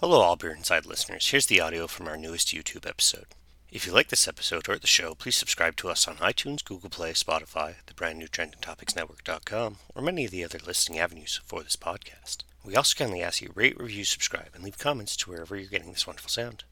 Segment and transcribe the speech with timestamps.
[0.00, 1.26] Hello, All Beer Inside listeners.
[1.26, 3.26] Here's the audio from our newest YouTube episode.
[3.68, 6.88] If you like this episode or the show, please subscribe to us on iTunes, Google
[6.88, 11.74] Play, Spotify, the brand new TrendingTopicsNetwork.com, or many of the other listening avenues for this
[11.74, 12.44] podcast.
[12.64, 15.90] We also kindly ask you rate, review, subscribe, and leave comments to wherever you're getting
[15.90, 16.62] this wonderful sound.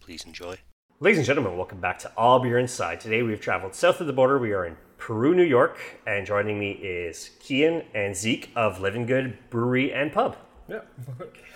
[0.00, 0.56] Please enjoy.
[0.98, 2.98] Ladies and gentlemen, welcome back to All Beer Inside.
[2.98, 4.36] Today we've traveled south of the border.
[4.36, 5.78] We are in Peru, New York,
[6.08, 10.36] and joining me is Keihin and Zeke of Livingood Brewery and Pub.
[10.68, 10.80] Yeah.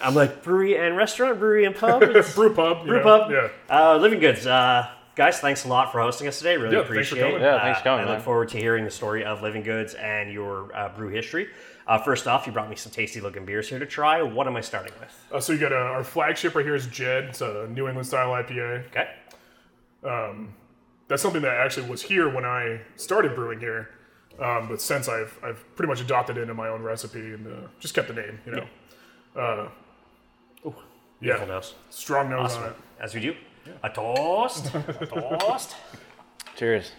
[0.01, 2.03] I'm like brewery and restaurant, brewery and pub.
[2.03, 2.79] It's- Brew pub.
[2.81, 3.31] you Brew know, pub.
[3.31, 3.49] Yeah.
[3.69, 4.47] Uh, Livingood's.
[4.47, 6.57] Uh, guys, thanks a lot for hosting us today.
[6.57, 7.23] Really Yeah, thanks for appreciate it.
[7.33, 7.43] coming.
[7.43, 10.33] Yeah, thanks for coming, Uh, I look forward to hearing the story of Livingood's and
[10.33, 11.49] your uh, brew history.
[11.87, 14.23] Uh, first off, you brought me some tasty looking beers here to try.
[14.23, 15.27] What am I starting with?
[15.33, 17.25] Uh, so you got uh, our flagship right here is Jed.
[17.25, 18.87] It's a New England style IPA.
[18.87, 19.09] Okay.
[21.09, 23.91] That's something that actually was here when I started brewing here.
[24.41, 27.69] Um, but since I've I've pretty much adopted it into my own recipe and uh,
[27.81, 28.67] just kept the name, you know.
[29.37, 29.69] Uh,
[30.65, 30.75] oh,
[31.21, 31.75] Beautiful yeah, nose.
[31.91, 32.63] strong nose Awesome.
[32.65, 32.77] on it.
[33.01, 33.35] As we do.
[33.83, 34.75] A toast.
[34.75, 35.77] a toast.
[36.57, 36.93] Cheers.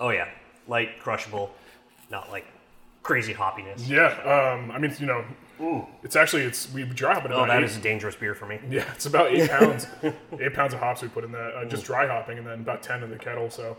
[0.00, 0.28] Oh, yeah.
[0.68, 1.50] Light, crushable,
[2.10, 2.46] not like
[3.02, 3.86] crazy hoppiness.
[3.88, 7.48] Yeah, um, I mean, you know, it's actually it's we dry hop it Oh, about
[7.48, 8.58] that eight, is a dangerous beer for me.
[8.70, 9.86] Yeah, it's about eight pounds,
[10.38, 12.82] eight pounds of hops we put in that, uh, just dry hopping, and then about
[12.82, 13.50] ten in the kettle.
[13.50, 13.76] So,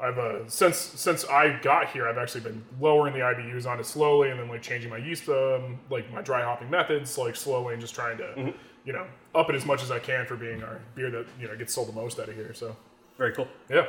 [0.00, 3.86] I've uh, since since I got here, I've actually been lowering the IBUs on it
[3.86, 7.74] slowly, and then like changing my yeast, um, like my dry hopping methods, like slowly,
[7.74, 8.52] and just trying to,
[8.84, 11.46] you know, up it as much as I can for being our beer that you
[11.46, 12.52] know gets sold the most out of here.
[12.54, 12.76] So,
[13.18, 13.46] Very cool.
[13.70, 13.86] yeah.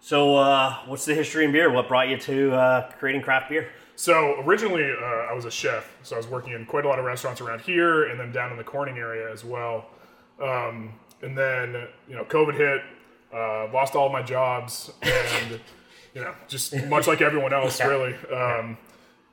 [0.00, 1.70] So, uh, what's the history in beer?
[1.72, 3.70] What brought you to uh, creating craft beer?
[3.96, 7.00] So originally, uh, I was a chef, so I was working in quite a lot
[7.00, 9.86] of restaurants around here, and then down in the Corning area as well.
[10.40, 12.82] Um, and then you know, COVID hit,
[13.32, 15.60] uh, lost all my jobs, and
[16.14, 18.14] you know, just much like everyone else, really.
[18.32, 18.78] Um,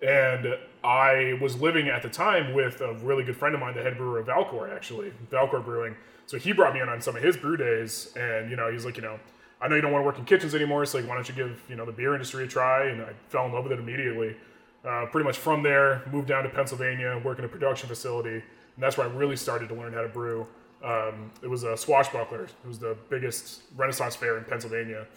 [0.01, 3.81] and I was living at the time with a really good friend of mine, the
[3.81, 5.95] head brewer of Valcour, actually, Valcour Brewing.
[6.27, 8.85] So he brought me in on some of his brew days, and you know, he's
[8.85, 9.19] like, you know,
[9.61, 11.35] I know you don't want to work in kitchens anymore, so like, why don't you
[11.35, 12.85] give you know the beer industry a try?
[12.85, 14.35] And I fell in love with it immediately.
[14.83, 18.43] Uh, pretty much from there, moved down to Pennsylvania, work in a production facility, and
[18.77, 20.45] that's where I really started to learn how to brew.
[20.85, 22.43] Um, it was a Swashbuckler.
[22.43, 25.07] It was the biggest Renaissance fair in Pennsylvania.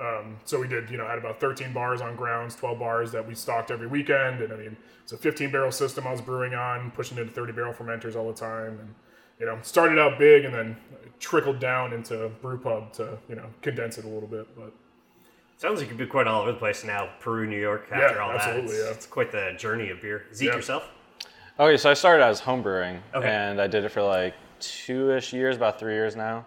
[0.00, 3.26] Um, so we did, you know, had about 13 bars on grounds, 12 bars that
[3.26, 6.54] we stocked every weekend, and I mean, it's a 15 barrel system I was brewing
[6.54, 8.94] on, pushing into 30 barrel fermenters all the time, and
[9.40, 10.76] you know, started out big and then
[11.20, 14.72] trickled down into brew pub to you know condense it a little bit, but.
[15.58, 17.08] Sounds like you've been quite all over the place now.
[17.18, 17.88] Peru, New York.
[17.90, 18.90] After Yeah, all that, absolutely, it's, yeah.
[18.92, 20.26] it's quite the journey of beer.
[20.32, 20.54] Zeke Yeah.
[20.54, 20.88] yourself.
[21.58, 23.26] Okay, so I started as home brewing, Okay.
[23.28, 26.44] and I did it for like two-ish years, about three years now.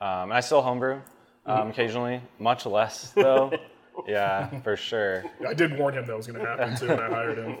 [0.00, 1.00] Um, and I still homebrew
[1.46, 3.52] um, occasionally, much less though.
[4.06, 5.24] yeah, for sure.
[5.46, 7.56] I did warn him that was going to happen too when I hired him.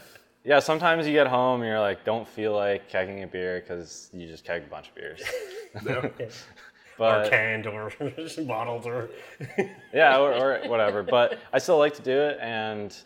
[0.46, 4.08] Yeah, sometimes you get home and you're like, don't feel like kegging a beer because
[4.12, 5.20] you just kegged a bunch of beers.
[5.84, 5.94] Yeah.
[5.96, 6.12] or
[6.98, 7.90] But canned or
[8.46, 9.10] bottled or
[9.92, 11.02] yeah, or, or whatever.
[11.02, 12.96] But I still like to do it, and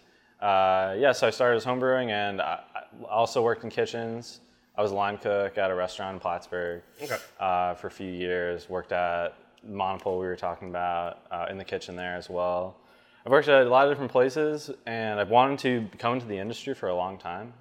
[0.42, 4.40] uh, yeah, so I started as homebrewing, and I, I also worked in kitchens.
[4.80, 7.18] I was a line cook at a restaurant in Plattsburgh Okay.
[7.38, 8.70] uh, for a few years.
[8.70, 12.78] Worked at Monopole, we were talking about, uh, in the kitchen there as well.
[13.26, 16.38] I've worked at a lot of different places, and I've wanted to come into the
[16.38, 17.52] industry for a long time.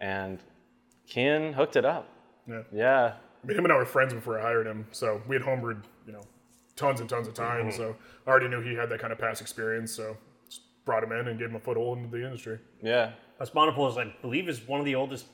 [0.00, 0.40] And
[1.08, 2.08] Keihin hooked it up.
[2.48, 2.62] Yeah.
[2.72, 3.12] Yeah,
[3.44, 5.84] I mean, him and I were friends before I hired him, so we had homebrewed,
[6.04, 6.22] you know,
[6.74, 7.76] tons and tons of times.
[7.76, 7.94] So
[8.26, 9.92] I already knew he had that kind of past experience.
[9.92, 10.16] So
[10.48, 12.58] just brought him in and gave him a foothold into the industry.
[12.82, 13.12] yeah.
[13.38, 15.26] That's Monopole, is, I believe, is one of the oldest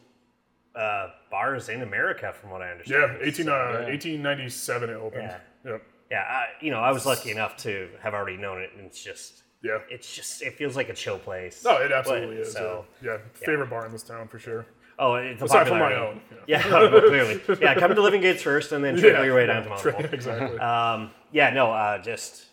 [0.76, 3.18] uh, bars in America, from what I understand.
[3.20, 3.68] Yeah, 18, uh, yeah.
[3.88, 5.22] 1897 it opened.
[5.22, 5.38] Yeah.
[5.72, 5.82] Yep.
[6.10, 9.02] Yeah, I, you know, I was lucky enough to have already known it, and it's
[9.02, 9.78] just, Yeah.
[9.90, 11.64] it's just, it feels like a chill place.
[11.64, 12.52] No, it absolutely But- is.
[12.52, 13.12] So, yeah.
[13.12, 14.66] yeah, favorite bar in this town for sure.
[14.98, 16.20] oh, it's a Aside from my own.
[16.46, 17.40] Yeah, well, clearly.
[17.60, 20.04] Yeah, come to Livingood's first, and then trickle your way down to Monopole.
[20.12, 20.58] exactly.
[20.58, 22.46] Um, yeah, no, uh, just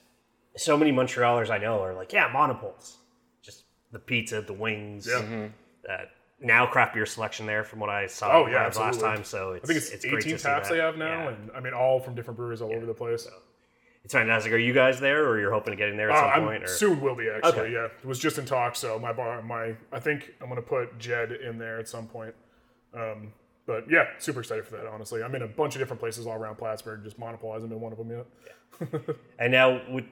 [0.57, 2.97] so many Montrealers I know are like, yeah, monopoles.
[3.41, 5.07] Just the pizza, the wings.
[5.09, 5.47] Yeah.
[5.89, 6.05] Uh,
[6.39, 9.23] now craft beer selection there from what I saw Oh, yeah, last time.
[9.23, 11.29] So it's, I think it's, great 18 to taps they have now, Yeah.
[11.29, 13.27] and I mean, all from different breweries all over the place.
[14.03, 14.51] It's fantastic.
[14.51, 16.63] Are you guys there, or you're hoping to get in there at Uh, some point?
[16.63, 16.67] Or?
[16.67, 17.51] soon will be actually.
[17.61, 17.71] Okay.
[17.73, 18.75] Yeah, it was just in talk.
[18.75, 22.35] So my bar, my I think I'm gonna put Jed in there at some point.
[22.93, 23.31] Um,
[23.65, 24.87] but yeah, super excited for that.
[24.87, 27.01] Honestly, I'm in a bunch of different places all around Plattsburgh.
[27.01, 29.15] Just Monopole hasn't been one of them yet.
[29.39, 30.03] And now, with,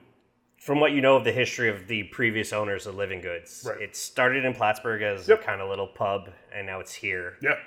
[0.62, 3.80] from what you know of the history of the previous owners of Livingood's, Right.
[3.82, 5.40] it started in Plattsburgh as Yep.
[5.40, 7.36] a kind of little pub, and now it's here.
[7.40, 7.58] Yeah.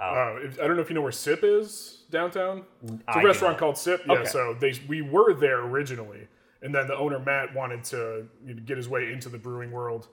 [0.00, 0.04] Oh.
[0.04, 2.64] Uh, I don't know if you know where Sip is downtown.
[2.84, 4.02] It's I a do restaurant called Sip.
[4.06, 4.12] Yeah.
[4.14, 4.24] Okay.
[4.26, 6.28] So they we were there originally,
[6.62, 9.72] and then the owner Matt wanted to you know, get his way into the brewing
[9.72, 10.06] world,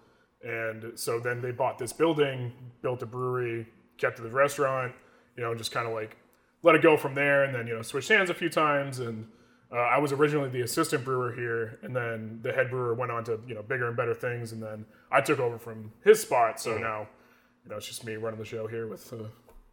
[0.44, 2.52] and so then they bought this building,
[2.82, 3.68] built a brewery,
[3.98, 4.94] kept the restaurant,
[5.38, 6.18] you know, just kind of like
[6.64, 9.00] let it go from there, and then you know switched hands a few times.
[9.00, 9.28] And
[9.72, 13.24] uh, I was originally the assistant brewer here, and then the head brewer went on
[13.26, 16.60] to you know bigger and better things, and then I took over from his spot.
[16.60, 17.08] So now,
[17.64, 19.18] you know, it's just me running the show here with uh,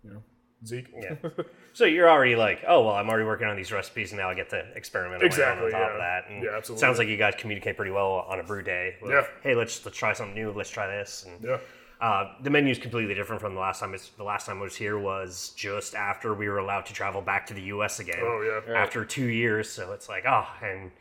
[0.05, 0.23] you know
[0.65, 0.89] Zeke.
[0.97, 1.17] Yeah.
[1.73, 4.35] so you're already like, oh well, I'm already working on these recipes, and now I
[4.35, 5.93] get to experiment on Exactly, on top yeah.
[5.93, 6.31] of that.
[6.31, 6.81] And Yeah, absolutely.
[6.81, 8.97] Sounds like you guys communicate pretty well on a brew day.
[9.03, 9.27] with, Yeah.
[9.43, 10.53] Hey, let's let's try something new.
[10.53, 11.27] Let's try this.
[11.27, 11.59] And yeah.
[12.01, 13.93] Uh, the menu is completely different from the last time.
[13.93, 17.21] It's, the last time I was here was just after we were allowed to travel
[17.21, 17.99] back to the U.S.
[17.99, 18.21] again.
[18.21, 18.75] Oh, yeah.
[18.75, 20.93] After two years, so it's like, oh, and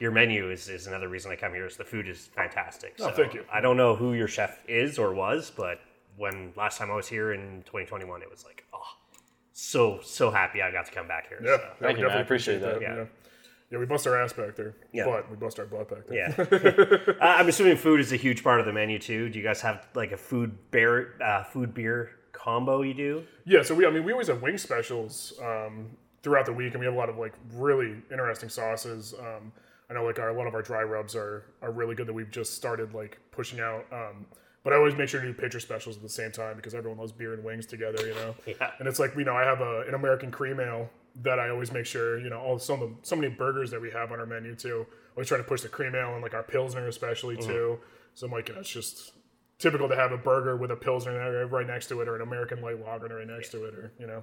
[0.00, 1.66] your menu is, is another reason I come here.
[1.66, 2.94] Is the food is fantastic.
[3.00, 3.44] Oh, so thank you.
[3.52, 5.80] I don't know who your chef is or was, but
[6.16, 8.80] when last time I was here in 2021, it was like, oh,
[9.52, 11.40] so so happy I got to come back here.
[11.42, 11.62] Yeah, so.
[11.80, 12.16] Thank we you, man.
[12.16, 12.80] I definitely appreciate that.
[12.80, 12.96] Yeah.
[12.96, 13.04] Yeah.
[13.70, 15.04] Yeah, we bust our ass back there, Yeah.
[15.04, 16.36] but we bust our butt back there.
[16.38, 19.28] Yeah, uh, I'm assuming food is a huge part of the menu too.
[19.28, 22.82] Do you guys have like a food beer, uh, food beer combo?
[22.82, 23.24] You do?
[23.44, 25.90] Yeah, so we, I mean, we always have wing specials um,
[26.22, 29.14] throughout the week, and we have a lot of like really interesting sauces.
[29.18, 29.52] Um,
[29.90, 32.12] I know like our, a lot of our dry rubs are are really good that
[32.12, 33.84] we've just started like pushing out.
[33.92, 34.26] Um,
[34.64, 36.98] but I always make sure to do pitcher specials at the same time because everyone
[36.98, 38.34] loves beer and wings together, you know.
[38.46, 38.70] Yeah.
[38.78, 40.90] And it's like you know I have a, an American cream ale
[41.22, 43.80] that I always make sure you know all some of the, so many burgers that
[43.80, 44.86] we have on our menu too.
[45.16, 47.50] Always try to push the cream ale and like our pilsner especially mm-hmm.
[47.50, 47.78] too.
[48.14, 49.12] So I'm like, you know, it's just
[49.58, 52.62] typical to have a burger with a pilsner right next to it, or an American
[52.62, 54.22] light lager right next to it, or you know.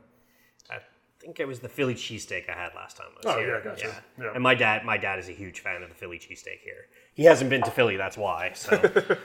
[1.20, 3.08] Think it was the Philly cheesesteak I had last time.
[3.24, 3.58] I was Oh, here.
[3.58, 4.04] yeah, gotcha.
[4.20, 4.32] Yeah.
[4.36, 6.88] And my dad, my dad is a huge fan of the Philly cheesesteak here.
[7.16, 8.52] He hasn't been to Philly, that's why.
[8.54, 8.78] So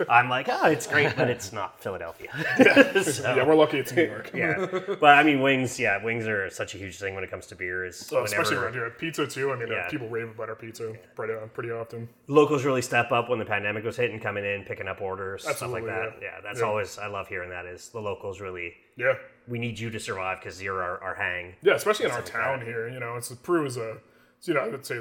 [0.08, 2.30] I'm like, oh, it's great, but it's not Philadelphia.
[3.02, 4.30] So, Yeah, we're lucky it's New York.
[4.32, 4.66] yeah.
[5.00, 5.78] But I mean, wings.
[5.78, 7.84] Yeah, wings are such a huge thing when it comes to beer.
[7.84, 8.88] Is Oh, especially around here.
[8.90, 9.52] Pizza too.
[9.52, 9.88] I mean, uh, Yeah.
[9.88, 12.08] people rave about our pizza pretty, uh, pretty often.
[12.28, 15.82] locals really step up when the pandemic was hitting, coming in, picking up orders, Absolutely,
[15.82, 16.22] stuff like that.
[16.22, 16.28] yeah.
[16.36, 16.66] Yeah, that's Yeah.
[16.66, 17.66] always I love hearing that.
[17.66, 18.74] Is the locals really?
[18.96, 19.14] Yeah,
[19.50, 21.56] We need you to survive because you're our, our hang.
[21.62, 22.88] yeah, especially in our Something like town here.
[22.88, 23.96] You know, it's the Peru is a,
[24.38, 25.00] it's, you know, I would say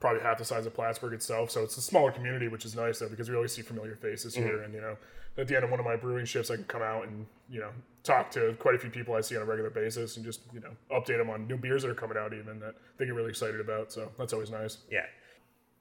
[0.00, 1.50] probably half the size of Plattsburgh itself.
[1.50, 4.34] So it's a smaller community, which is nice though because we always see familiar faces
[4.34, 4.46] Mm-hmm.
[4.46, 4.62] here.
[4.62, 4.96] And you know,
[5.36, 7.60] at the end of one of my brewing shifts, I can come out and you
[7.60, 7.70] know
[8.04, 10.60] talk to quite a few people I see on a regular basis and just you
[10.60, 13.30] know update them on new beers that are coming out even that they get really
[13.30, 13.90] excited about.
[13.92, 14.78] So that's always nice.
[14.90, 15.06] Yeah.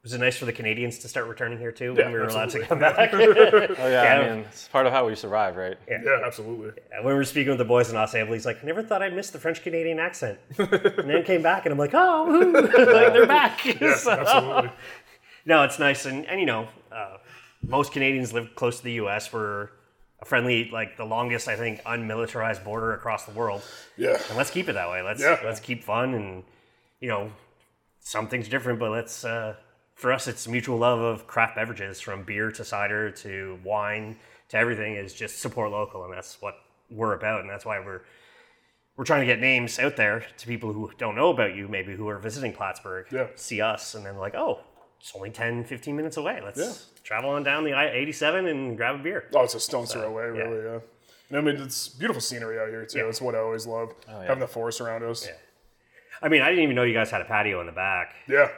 [0.03, 2.25] Was it nice for the Canadians to start returning here too Yeah, when we were
[2.27, 3.13] allowed to come back?
[3.13, 4.21] Oh yeah, Yeah.
[4.21, 5.77] I mean it's part of how we survive, right?
[5.87, 6.81] Yeah, absolutely.
[6.91, 9.13] Yeah, when we were speaking with the boys in Assembly, he's like, "Never thought I'd
[9.15, 12.25] miss the French Canadian accent," and then came back, and I'm like, "Oh,
[12.63, 13.59] like, they're back!"
[13.97, 14.71] So- Absolutely.
[15.45, 17.17] no, it's nice, and and you know, uh,
[17.61, 19.33] most Canadians live close to the U.S.
[19.33, 19.69] We're
[20.21, 23.61] a friendly, like the longest, I think, unmilitarized border across the world,
[23.97, 24.17] Yeah.
[24.29, 25.01] and let's keep it that way.
[25.01, 25.39] Let's Yeah.
[25.43, 26.43] let's keep fun, and
[27.01, 27.31] you know,
[27.99, 29.25] something's different, but let's.
[29.25, 29.55] Uh,
[29.97, 34.17] for us, it's mutual love of craft beverages, from beer to cider to wine
[34.49, 34.95] to everything.
[34.95, 36.55] Is just support local, and that's what
[36.89, 38.01] we're about, and that's why we're
[38.95, 41.95] we're trying to get names out there to people who don't know about you, maybe
[41.95, 43.27] who are visiting Plattsburgh, Yeah.
[43.35, 44.61] see us, and then like, oh,
[44.99, 46.41] it's only 10, 15 minutes away.
[46.43, 46.73] Let's Yeah.
[47.03, 49.29] travel on down the I 87 and grab a beer.
[49.35, 50.63] Oh, it's a stone's throw away, really.
[50.63, 50.79] Yeah.
[51.29, 52.97] And I mean, it's beautiful scenery out here too.
[52.99, 53.05] Yeah.
[53.05, 53.93] It's what I always love.
[54.09, 55.27] Oh, having the forest around us.
[55.27, 55.33] Yeah.
[56.23, 58.15] I mean, I didn't even know you guys had a patio in the back.
[58.27, 58.49] Yeah.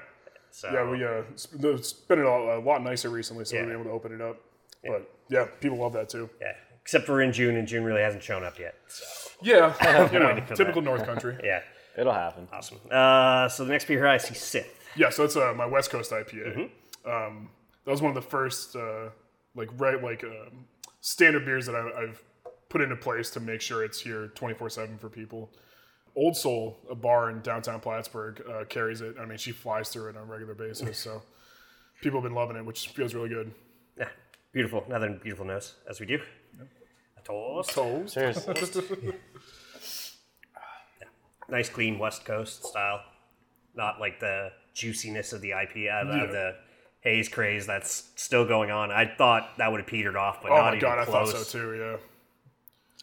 [0.60, 3.62] So Yeah, we uh, it's, it's been a lot, nicer recently, so Yeah.
[3.62, 4.38] we've been able to open it up.
[4.84, 6.30] But yeah, people love that too.
[6.42, 6.54] yeah.
[6.82, 8.76] Except for in June, and June really hasn't shown up yet.
[8.88, 9.06] So
[9.42, 11.38] Yeah, you know, for typical North Country.
[11.44, 11.62] yeah,
[11.98, 12.48] It'll happen.
[12.52, 12.80] awesome.
[12.92, 14.68] Uh, so the next beer here I see Sith.
[14.96, 16.58] Yeah, so it's uh, my West Coast IPA.
[16.58, 17.10] Mm-hmm.
[17.10, 17.50] Um,
[17.86, 19.10] that was one of the first uh,
[19.56, 20.66] like right like um,
[21.00, 22.22] standard beers that I, I've
[22.70, 25.52] put into place to make sure it's here twenty four seven for people.
[26.20, 29.16] Old Soul, a bar in downtown Plattsburgh, uh, carries it.
[29.18, 31.22] I mean, she flies through it on a regular basis, so
[32.02, 33.54] people have been loving it, which feels really good.
[33.98, 34.10] Yeah,
[34.52, 34.84] beautiful.
[34.88, 36.20] Another beautiful nose, as we do.
[37.18, 37.70] A toast.
[37.70, 38.14] Toes.
[38.14, 38.46] Cheers.
[41.50, 43.00] nice, clean West Coast style.
[43.74, 46.24] Not like the juiciness of the IP, uh, Yeah.
[46.24, 46.56] of the
[47.00, 48.92] haze craze that's still going on.
[48.92, 51.30] I thought that would have petered off, but Oh not my even god, I thought
[51.30, 51.78] so too.
[51.78, 51.98] Yeah.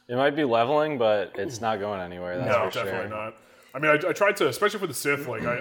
[0.09, 2.39] It might be leveling, but it's not going anywhere.
[2.39, 3.17] That's No, for definitely sure.
[3.19, 3.35] not.
[3.75, 5.27] I mean, I, I tried to, especially for the Sith.
[5.29, 5.59] Like, I,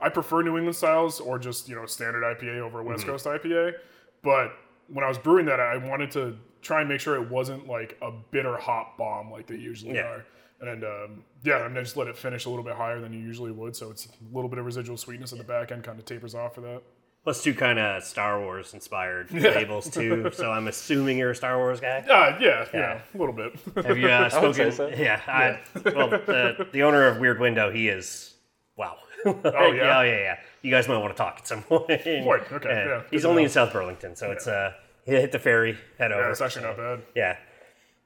[0.00, 3.04] I I prefer New England styles or just you know standard IPA over a West
[3.04, 3.74] Coast IPA.
[4.22, 4.52] But
[4.88, 7.98] when I was brewing that, I wanted to try and make sure it wasn't like
[8.00, 10.02] a bitter hop bomb like they usually Yeah.
[10.06, 10.24] are.
[10.62, 13.12] And um, yeah, I mean, I just let it finish a little bit higher than
[13.12, 15.82] you usually would, so it's a little bit of residual sweetness at the back end,
[15.84, 16.82] kind of tapers off for that.
[17.24, 20.30] Plus, two kind of Star Wars inspired labels too.
[20.34, 22.00] So I'm assuming you're a Star Wars guy.
[22.00, 23.54] Uh, yeah, yeah, a little bit.
[23.86, 24.70] Have you uh, spoken?
[24.70, 24.88] so.
[24.88, 25.20] Yeah.
[25.26, 28.34] I, well, the, the owner of Weird Window, he is.
[28.76, 28.98] Wow.
[29.26, 29.98] oh yeah?
[29.98, 30.36] oh yeah, yeah.
[30.60, 31.90] You guys might want to talk at some point.
[31.90, 33.46] Okay, yeah, good He's only know.
[33.46, 34.72] in South Burlington, so it's uh,
[35.04, 36.30] hit the ferry, head yeah, over.
[36.30, 37.02] it's actually not bad.
[37.14, 37.36] Yeah.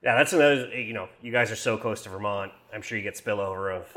[0.02, 0.68] Yeah, that's another.
[0.80, 2.52] You know, you guys are so close to Vermont.
[2.72, 3.96] I'm sure you get spillover of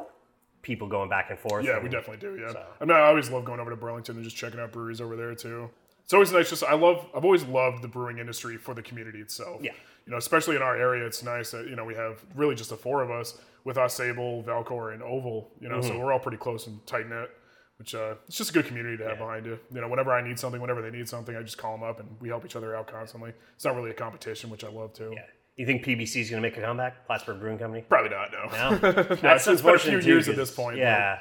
[0.61, 1.65] people going back and forth.
[1.65, 2.39] Yeah, and- we definitely do.
[2.41, 5.01] Yeah, I mean, I always love going over to Burlington and just checking out breweries
[5.01, 5.69] over there too.
[6.03, 6.49] It's always nice.
[6.49, 7.05] Just I love.
[7.15, 9.61] I've always loved the brewing industry for the community itself.
[9.63, 9.71] Yeah.
[10.05, 12.69] you know, especially in our area, it's nice that you know we have really just
[12.69, 15.51] the four of us with us, Sable, Valcour, and Oval.
[15.61, 15.87] You know, Mm-hmm.
[15.87, 17.29] so we're all pretty close and tight knit.
[17.77, 19.57] Which uh, it's just a good community to have behind you.
[19.73, 21.99] You know, whenever I need something, whenever they need something, I just call them up
[21.99, 23.33] and we help each other out constantly.
[23.55, 25.13] It's not really a competition, which I love too.
[25.15, 25.23] Yeah.
[25.61, 27.05] You think PBC is going to make a comeback?
[27.05, 27.83] Plattsburgh Brewing Company?
[27.87, 28.31] Probably not.
[28.31, 28.49] No.
[28.49, 28.77] No.
[28.93, 30.77] That's That's it's been a few years at 'cause- this point.
[30.77, 31.19] but- Yeah.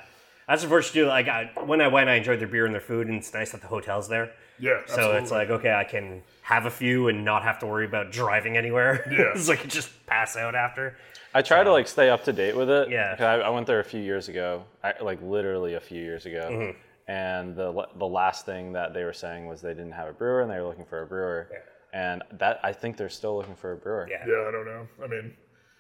[0.49, 1.06] That's unfortunate too.
[1.06, 3.52] Like I, when I went, I enjoyed their beer and their food, and it's nice
[3.52, 4.32] that the hotel's there.
[4.59, 5.18] Yeah, So absolutely.
[5.23, 8.56] it's like okay, I can have a few and not have to worry about driving
[8.56, 9.06] anywhere.
[9.12, 9.30] Yeah.
[9.35, 10.97] it's like just pass out after.
[11.35, 12.88] I try to like stay up to date with it.
[12.90, 13.14] Yeah.
[13.14, 16.26] 'cause I, I went there a few years ago, I, like literally a few years
[16.26, 16.78] ago, Mm-hmm.
[17.06, 20.40] and the the last thing that they were saying was they didn't have a brewer
[20.42, 21.49] and they were looking for a brewer,
[21.92, 24.09] and that I think they're still looking for a brewer.
[24.11, 24.25] Yeah.
[24.26, 24.87] Yeah, I don't know.
[25.02, 25.35] I mean,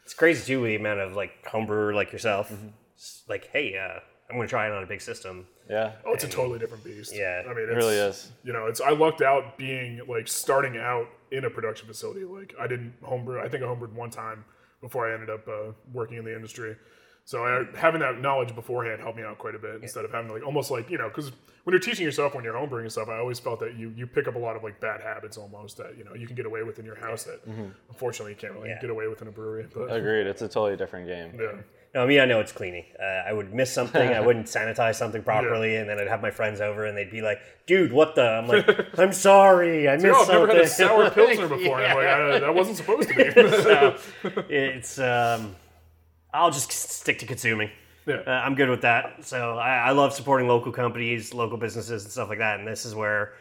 [0.04, 2.50] It's crazy too with the amount of like home brewer like yourself.
[2.50, 2.68] Mm-hmm.
[3.28, 5.46] Like, hey, uh, I'm going to try it on a big system.
[5.68, 5.92] Yeah.
[6.04, 7.12] oh, it's a totally different beast.
[7.14, 8.32] Yeah, I mean, It really is.
[8.42, 12.24] You know, it's I lucked out being like starting out in a production facility.
[12.24, 13.40] Like I didn't homebrew.
[13.40, 14.44] I think I homebrewed one time
[14.80, 16.76] before I ended up uh, working in the industry.
[17.30, 20.26] So I, having that knowledge beforehand helped me out quite a bit instead of having
[20.26, 21.30] to like almost like you know because
[21.62, 24.08] when you're teaching yourself when you're homebrewing and stuff, I always felt that you you
[24.08, 26.44] pick up a lot of like bad habits almost that you know you can get
[26.44, 27.40] away with in your house that
[27.88, 28.80] unfortunately you can't really Yeah.
[28.80, 29.68] get away with in a brewery.
[29.72, 30.26] But Agreed.
[30.26, 31.38] It's a totally different game.
[31.40, 31.52] yeah,
[31.94, 32.86] No, me, I know it's cleaning.
[33.00, 34.08] Uh, I would miss something.
[34.12, 37.22] I wouldn't sanitize something properly, and then I'd have my friends over, and they'd be
[37.22, 38.66] like, "Dude, what the?" I'm like,
[38.98, 41.80] "I'm sorry, I missed oh, I've never something." had a sour pilsner before.
[41.80, 43.30] and I'm like, I, that wasn't supposed to be.
[43.62, 43.96] So,
[44.48, 45.54] it's um,
[46.32, 47.70] I'll just stick to consuming.
[48.06, 48.22] Yeah.
[48.26, 49.24] Uh, I'm good with that.
[49.24, 52.58] So I, I love supporting local companies, local businesses, and stuff like that.
[52.58, 53.32] And this is where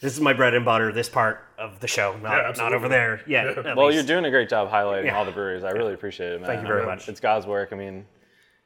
[0.00, 0.92] this is my bread and butter.
[0.92, 3.20] This part of the show, not not over there.
[3.26, 3.74] Yeah.
[3.74, 3.96] Well, least.
[3.96, 5.18] you're doing a great job highlighting Yeah.
[5.18, 5.64] all the breweries.
[5.64, 6.48] I really appreciate it, man.
[6.48, 7.08] Thank you very I mean, much.
[7.08, 7.70] It's God's work.
[7.72, 8.06] I mean,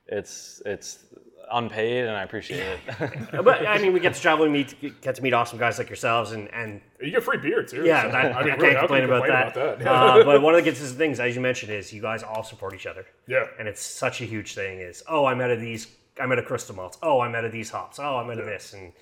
[0.06, 1.04] it's it's
[1.52, 3.30] unpaid, and I appreciate it.
[3.44, 5.88] but I mean, we get to travel and meet, get to meet awesome guys like
[5.88, 7.84] yourselves, and and you get free beer too.
[7.84, 9.56] yeah, so, that, I mean, I can't how can complain you about complain that.
[9.56, 9.86] about that?
[9.88, 12.74] uh, but one of the consistent things, as you mentioned, is you guys all support
[12.74, 13.06] each other.
[13.26, 13.46] Yeah.
[13.58, 14.78] and it's such a huge thing.
[14.80, 15.88] Is oh, I'm out of these.
[16.20, 16.98] I'm out of crystal malts.
[17.02, 17.98] Oh, I'm out of these hops.
[17.98, 18.92] Oh, I'm out of this, and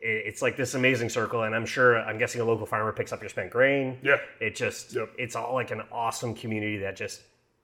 [0.00, 1.42] it, it's like this amazing circle.
[1.44, 3.98] And I'm sure, I'm guessing a local farmer picks up your spent grain.
[4.02, 4.16] Yeah.
[4.40, 5.14] it just, Yep.
[5.18, 7.22] it's all like an awesome community that just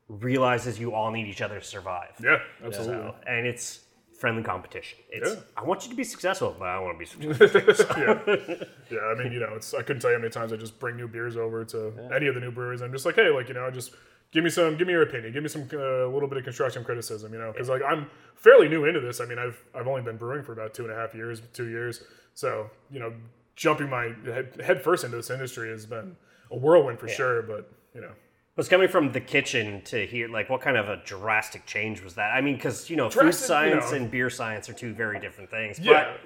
[0.09, 2.15] realizes you all need each other to survive.
[2.23, 2.95] Yeah, absolutely.
[2.95, 3.81] So, and it's
[4.25, 4.99] friendly competition.
[5.11, 5.41] It's Yeah.
[5.55, 7.97] I want you to be successful, but I want to be successful.
[8.91, 10.79] Yeah, I mean, you know, it's I couldn't tell you how many times I just
[10.81, 12.81] bring new beers over to any of the new breweries.
[12.81, 13.93] I'm just like, hey, like you know, just
[14.31, 16.85] give me some, give me your opinion, give me some a little bit of constructive
[16.85, 19.21] criticism, you know, because like I'm fairly new into this.
[19.21, 21.69] I mean, I've I've only been brewing for about two and a half years, two
[21.69, 22.03] years.
[22.33, 23.13] So you know,
[23.57, 26.17] jumping my head, head first into this industry has been
[26.51, 27.43] a whirlwind for sure.
[27.43, 28.13] But you know,
[28.57, 32.15] was coming from the kitchen to here, like what kind of a drastic change was
[32.15, 32.31] that?
[32.33, 33.97] I mean, because you know, food Drastic, you science know.
[33.99, 35.79] and beer science are two very different things.
[35.79, 36.17] Yeah.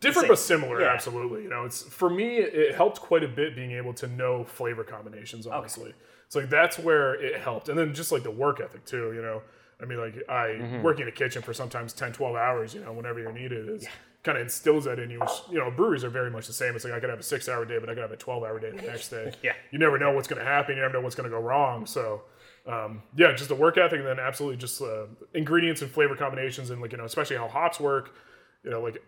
[0.00, 0.92] Different but similar, Yeah.
[0.92, 1.42] absolutely.
[1.42, 4.84] You know, it's for me it helped quite a bit being able to know flavor
[4.84, 5.92] combinations, honestly.
[6.26, 7.68] It's like that's where it helped.
[7.68, 9.42] And then just like the work ethic too, you know.
[9.82, 10.82] I mean like I Mm-hmm.
[10.82, 13.88] working in a kitchen for sometimes 10, 12 hours, you know, whenever you're needed is
[14.28, 15.20] kind of instills that in you.
[15.20, 16.74] Which, you know, breweries are very much the same.
[16.76, 18.42] It's like I could have a six hour day, but I could have a twelve
[18.44, 19.32] hour day the next day.
[19.42, 19.52] Yeah.
[19.70, 21.86] You never know what's gonna happen, you never know what's gonna go wrong.
[21.86, 22.22] So
[22.66, 26.68] um, yeah, just the work ethic, and then absolutely just uh, ingredients and flavor combinations,
[26.70, 28.14] and like you know, especially how hops work.
[28.64, 28.98] You know, like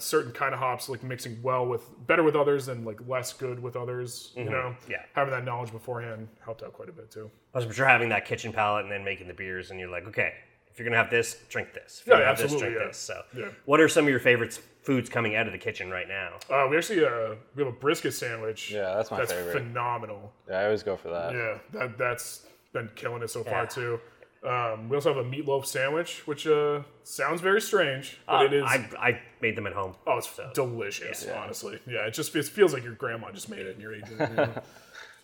[0.00, 3.60] certain kind of hops, like mixing well with better with others and like less good
[3.60, 4.32] with others.
[4.36, 4.90] You know, Mm-hmm.
[4.92, 5.02] Yeah.
[5.12, 7.28] having that knowledge beforehand helped out quite a bit too.
[7.52, 10.06] I was sure having that kitchen palette and then making the beers, and you're like,
[10.06, 10.32] okay,
[10.72, 12.00] if you're gonna have this, drink this.
[12.00, 12.88] If Yeah, you're gonna have this, absolutely, drink yeah.
[12.88, 12.98] this.
[12.98, 13.48] So, Yeah.
[13.66, 16.38] what are some of your favorite foods coming out of the kitchen right now?
[16.50, 18.70] Uh, we actually uh, we have a brisket sandwich.
[18.72, 19.52] Yeah, that's my that's favorite.
[19.52, 20.32] phenomenal.
[20.48, 21.32] yeah, I always go for that.
[21.34, 23.50] Yeah, that that's been killing it so Yeah.
[23.50, 24.00] far too.
[24.44, 28.52] Um, we also have a meatloaf sandwich, which uh, sounds very strange, but Uh, it
[28.54, 28.64] is.
[28.66, 29.94] I, I made them at home.
[30.04, 31.78] Oh, it's delicious, honestly.
[31.86, 34.30] Yeah, it just it feels like your grandma just made it and you're eating it.
[34.30, 34.62] you know?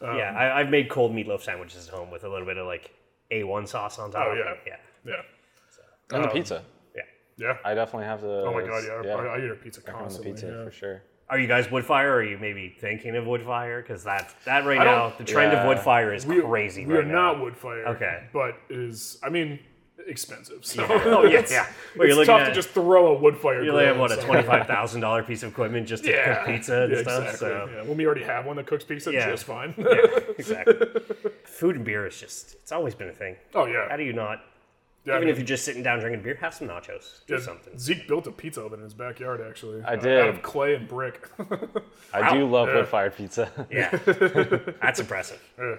[0.03, 2.93] yeah, I, I've made cold meatloaf sandwiches at home with a little bit of like
[3.33, 4.25] A1 sauce on top.
[4.29, 4.55] Oh, yeah.
[4.65, 5.23] yeah, yeah.
[6.13, 6.65] And the um, pizza.
[6.97, 7.03] yeah.
[7.37, 7.57] Yeah.
[7.65, 8.27] I definitely have to.
[8.43, 9.15] oh my god, yeah.
[9.15, 10.33] I, I eat a pizza on the constantly.
[10.33, 10.65] pizza yeah.
[10.65, 11.03] for sure.
[11.31, 12.13] Are you guys wood fire?
[12.15, 13.83] Or are you maybe thinking of wood fire?
[13.83, 15.69] Because that that right now, the trend of Yeah.
[15.69, 16.87] wood fire is We, crazy.
[16.87, 17.33] we right are now.
[17.35, 17.87] not wood fire.
[17.89, 18.25] Okay.
[18.33, 19.59] But is I mean,
[20.07, 20.65] expensive.
[20.65, 21.67] So Oh yeah, it's, yeah.
[21.97, 23.63] Well, it's you're tough looking to just throw a wood fire.
[23.63, 26.11] you only have grill, what a twenty five thousand dollar piece of equipment just to
[26.11, 26.37] Yeah.
[26.39, 27.23] cook pizza and yeah, stuff.
[27.25, 27.39] Exactly.
[27.49, 27.83] So Yeah.
[27.83, 29.31] When we already have one that cooks pizza, Yeah.
[29.31, 29.75] just fine.
[29.77, 30.75] yeah, exactly.
[31.45, 33.37] Food and beer is just it's always been a thing.
[33.55, 33.87] oh yeah.
[33.91, 34.41] How do you not?
[35.09, 37.25] Yeah, I even mean, if you're just sitting down drinking beer, have some nachos.
[37.27, 37.79] Do yeah, something.
[37.79, 39.41] Zeke built a pizza oven in his backyard.
[39.41, 40.21] Actually, I uh, did.
[40.21, 41.29] out of clay and brick.
[42.15, 42.75] I do love Yeah.
[42.77, 43.51] wood fired pizza.
[43.71, 43.91] Yeah,
[44.81, 45.43] that's impressive.
[45.59, 45.75] Yeah.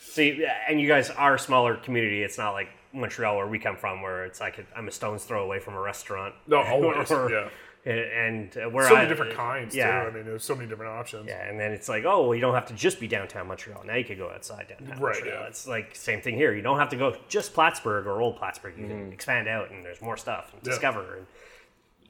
[0.00, 2.22] See, and you guys are a smaller community.
[2.22, 5.24] It's not like Montreal where we come from, where it's like a, I'm a stone's
[5.24, 6.34] throw away from a restaurant.
[6.46, 7.10] No, always.
[7.10, 7.48] Or- yeah.
[7.86, 10.02] And uh, where So I, many different kinds yeah.
[10.02, 10.08] too.
[10.08, 11.26] I mean, there's so many different options.
[11.28, 13.84] Yeah, and then it's like, oh, well, you don't have to just be downtown Montreal.
[13.84, 15.42] Now you could go outside downtown Right, Montreal.
[15.42, 15.46] yeah.
[15.46, 16.52] It's like same thing here.
[16.52, 18.74] You don't have to go just Plattsburgh or Old Plattsburgh.
[18.76, 20.68] You can expand out, and there's more stuff and Mm-hmm.
[20.68, 20.72] Yeah.
[20.72, 21.16] discover.
[21.18, 21.26] And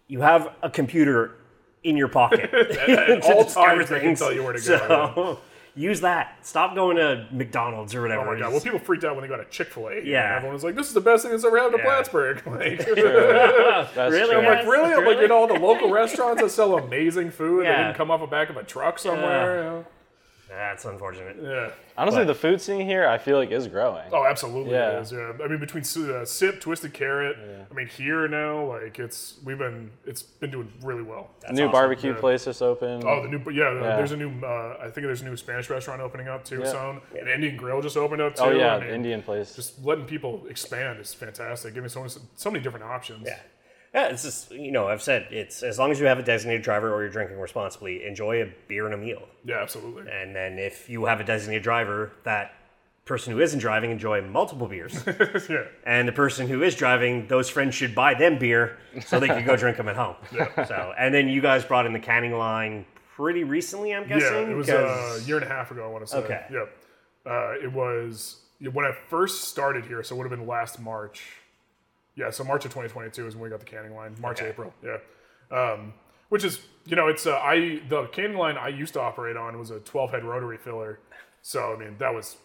[0.09, 1.33] you have a computer
[1.83, 2.66] in your pocket At
[3.23, 4.18] to all times, they can things.
[4.18, 4.78] tell you where to go.
[4.78, 5.38] So
[5.76, 6.37] use that.
[6.45, 8.23] Stop going to McDonald's or whatever.
[8.23, 8.50] Oh my god!
[8.52, 10.00] Well, people freaked out when they got a Chick Fil A.
[10.04, 10.35] Yeah.
[10.37, 11.85] everyone was like, "This is the best thing that's ever happened to Yeah.
[11.85, 12.78] Plattsburgh." Like,
[13.95, 14.28] That's Really?
[14.30, 14.38] true.
[14.38, 14.92] I'm like, Yes, really?
[14.95, 15.23] I'm like, really?
[15.23, 18.26] you know, all the local restaurants that sell amazing food that didn't come off the
[18.26, 19.56] back of a truck somewhere.
[19.56, 19.85] you know?
[20.48, 21.36] That's unfortunate.
[21.42, 21.70] Yeah.
[21.98, 24.04] Honestly, But- the food scene here, I feel like is growing.
[24.12, 24.72] Oh, absolutely.
[24.72, 24.98] Yeah.
[24.98, 25.32] It is, yeah.
[25.42, 27.36] I mean, between uh, Sip, Twisted Carrot.
[27.70, 31.30] I mean, here now, like it's we've been it's been doing really well.
[31.46, 31.72] The new awesome.
[31.72, 32.20] barbecue Yeah.
[32.20, 33.04] place just opened.
[33.04, 33.96] Oh, the new yeah, Yeah.
[33.96, 36.60] There's a new uh, I think there's a new Spanish restaurant opening up too.
[36.60, 36.70] Yeah.
[36.72, 37.00] Soon.
[37.20, 38.44] An Indian Grill just opened up too.
[38.44, 39.54] Oh, yeah, I mean, Indian place.
[39.56, 41.74] Just letting people expand is fantastic.
[41.74, 43.26] Giving so many, so many different options.
[43.26, 43.38] Yeah.
[43.96, 46.62] Yeah, it's just you know I've said it's as long as you have a designated
[46.62, 49.26] driver or you're drinking responsibly, enjoy a beer and a meal.
[49.44, 50.04] Yeah, absolutely.
[50.12, 52.52] And then if you have a designated driver, that
[53.06, 55.02] person who isn't driving enjoy multiple beers.
[55.48, 55.64] yeah.
[55.86, 58.76] and the person who is driving, those friends should buy them beer
[59.06, 60.16] so they could go drink them at home.
[60.34, 60.64] Yeah.
[60.66, 62.84] So, and then you guys brought in the canning line
[63.14, 64.30] pretty recently, I'm guessing.
[64.46, 65.84] Yeah, it was 'cause- a year and a half ago.
[65.84, 66.18] I want to say.
[66.18, 66.44] Okay.
[66.52, 66.76] Yep.
[67.24, 68.40] Uh, it was
[68.72, 71.22] when I first started here, so it would have been last March.
[72.16, 74.16] Yeah, so March of 2022 is when we got the canning line.
[74.20, 74.49] March, Okay.
[74.50, 74.73] April.
[74.82, 74.96] Yeah.
[75.50, 75.92] Um,
[76.28, 79.58] which is, you know, it's uh, I the canning line I used to operate on
[79.58, 80.99] was a 12 head rotary filler.
[81.42, 82.38] So I mean that was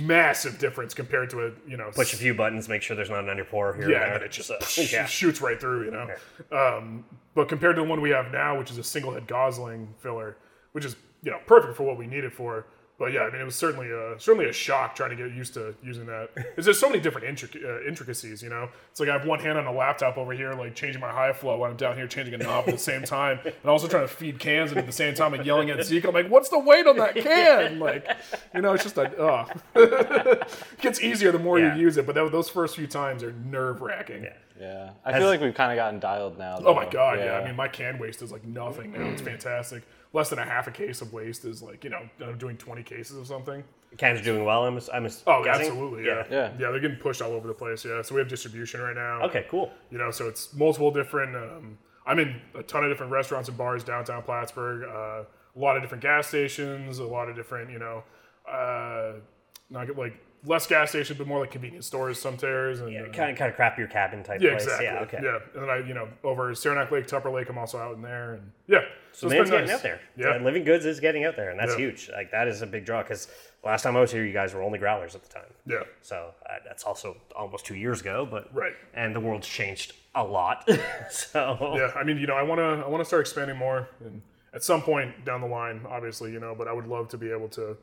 [0.00, 3.28] massive difference compared to a you know push a few buttons, make sure there's not
[3.28, 3.90] an underpour here.
[3.90, 4.50] yeah, and it just
[4.92, 5.04] yeah.
[5.04, 6.08] shoots right through, you know.
[6.50, 7.04] Um,
[7.34, 10.38] but compared to the one we have now, which is a single head Gosling filler,
[10.72, 12.66] which is you know perfect for what we need it for.
[12.98, 15.52] But yeah, I mean, it was certainly a certainly a shock trying to get used
[15.54, 16.30] to using that.
[16.34, 18.70] Because there's so many different intric- uh, intricacies, you know.
[18.90, 21.34] It's like I have one hand on a laptop over here, like changing my high
[21.34, 24.04] flow, while I'm down here changing a knob at the same time, and also trying
[24.04, 26.04] to feed cans and at the same time and yelling at Zeke.
[26.06, 28.08] I'm like, "What's the weight on that can?" Like,
[28.54, 29.14] you know, it's just a.
[29.22, 29.46] Uh.
[29.74, 30.48] it
[30.80, 31.74] gets easier the more Yeah.
[31.74, 34.24] you use it, but that, those first few times are nerve wracking.
[34.24, 34.90] Yeah, yeah.
[35.04, 36.60] I feel like we've kind of gotten dialed now.
[36.64, 36.90] Oh my though.
[36.92, 37.38] god, yeah.
[37.38, 39.04] I mean, my can waste is like nothing now.
[39.08, 39.82] It's fantastic.
[40.16, 42.82] Less than a half a case of waste is like you know I'm doing 20
[42.82, 43.62] cases of something.
[43.98, 44.64] Cans are doing well.
[44.64, 45.66] I'm, I'm Oh, guessing?
[45.66, 46.24] absolutely, yeah.
[46.30, 46.52] Yeah.
[46.58, 47.84] yeah, They're getting pushed all over the place.
[47.84, 49.22] Yeah, so we have distribution right now.
[49.26, 49.70] Okay, cool.
[49.90, 51.36] you know, so it's multiple different.
[51.36, 51.76] Um,
[52.06, 54.84] I'm in a ton of different restaurants and bars downtown Plattsburgh.
[54.84, 55.24] Uh,
[55.54, 56.98] a lot of different gas stations.
[56.98, 58.02] A lot of different, you know,
[58.50, 59.12] uh,
[59.70, 63.12] not like less gas stations, but more like convenience stores, some tears, and Yeah, uh,
[63.12, 64.64] kind of kind of crap your cabin type Yeah, place.
[64.64, 64.86] exactly.
[64.86, 65.20] Yeah, okay.
[65.22, 68.02] Yeah, and then I, you know, over Saranac Lake, Tupper Lake, I'm also out in
[68.02, 68.80] there, and yeah.
[69.12, 70.00] So it's man's been getting out there.
[70.16, 71.78] Yeah, Livingood's is getting out there, and that's Yeah.
[71.78, 72.10] huge.
[72.10, 73.28] Like that is a big draw because
[73.64, 75.48] last time I was here, you guys were only growlers at the time.
[75.66, 78.74] yeah, So uh, that's also almost two years ago, but Right.
[78.94, 80.68] And the world's changed a lot.
[81.10, 81.92] so yeah.
[81.98, 84.20] I mean, you know, I want to, I want to start expanding more, and
[84.52, 87.30] at some point down the line, obviously, you know, but I would love to be
[87.30, 87.76] able to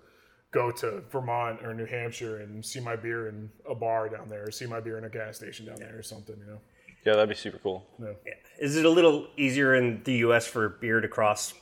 [0.54, 4.48] go to Vermont or New Hampshire and see my beer in a bar down there,
[4.48, 6.60] or see my beer in a gas station down there, or something, you know.
[7.06, 7.86] Yeah, that'd be super cool.
[8.00, 8.14] Yeah.
[8.26, 8.34] Yeah.
[8.60, 10.48] Is it a little easier in the U.S.
[10.48, 11.54] for beer to cross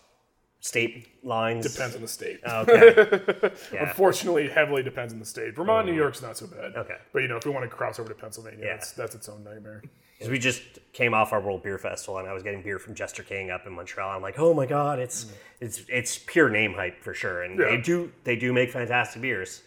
[0.61, 1.69] state lines?
[1.73, 2.39] Depends on the state.
[2.47, 3.51] Okay.
[3.73, 3.87] Yeah.
[3.89, 5.55] Unfortunately, heavily depends on the state.
[5.55, 6.75] Vermont, New York's not so bad.
[6.75, 6.95] Okay.
[7.13, 8.73] But you know, if we want to cross over to Pennsylvania, Yeah.
[8.73, 9.81] that's that's its own nightmare.
[10.19, 10.61] 'Cause we just
[10.93, 13.65] came off our World Beer Festival, and I was getting beer from Jester King up
[13.65, 14.09] in Montreal.
[14.15, 17.63] I'm like, oh my god, it's it's it's pure name hype for sure, and Mm.
[17.63, 17.69] Yeah.
[17.75, 19.63] they do they do make fantastic beers.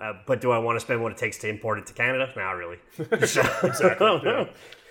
[0.00, 2.32] Uh, but do I want to spend what it takes to import it to Canada?
[2.36, 2.78] Not really.
[3.10, 3.70] Exactly.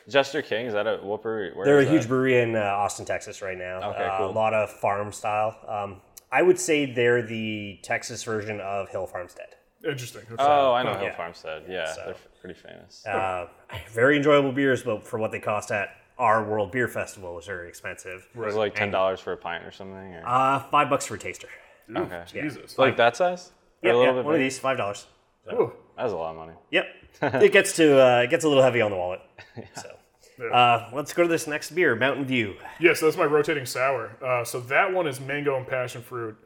[0.07, 0.11] yeah.
[0.11, 1.51] Jester King is that a whooper?
[1.53, 2.07] Where They're a is huge that?
[2.09, 3.91] brewery in uh, Austin, Texas, right now.
[3.91, 4.29] Okay, Uh, cool.
[4.29, 5.55] A lot of farm style.
[5.67, 9.47] Um, I would say they're the Texas version of Hill Farmstead.
[9.87, 10.23] Interesting.
[10.31, 10.35] Okay.
[10.39, 11.15] Oh, I know Hill Yeah.
[11.15, 11.63] Farmstead.
[11.69, 13.05] Yeah, they're pretty famous.
[13.05, 13.47] Uh,
[13.91, 17.67] very enjoyable beers, but for what they cost at our World Beer Festival was very
[17.69, 18.27] expensive.
[18.33, 20.15] it was like ten dollars for a pint or something.
[20.15, 20.23] Or?
[20.25, 21.47] Uh, five bucks for a taster.
[21.95, 22.77] okay, Jesus.
[22.77, 23.51] like that size?
[23.83, 25.05] Yeah, a little yeah, bit one of these, five dollars.
[25.53, 25.71] Ooh.
[25.95, 26.53] That's a lot of money.
[26.71, 26.85] Yep,
[27.43, 29.21] it gets to uh, it gets a little heavy on the wallet.
[29.81, 29.89] So,
[30.51, 32.55] uh, let's go to this next beer, Mountain View.
[32.79, 34.15] Yeah, so that's my rotating sour.
[34.23, 36.37] Uh, so that one is mango and passion fruit.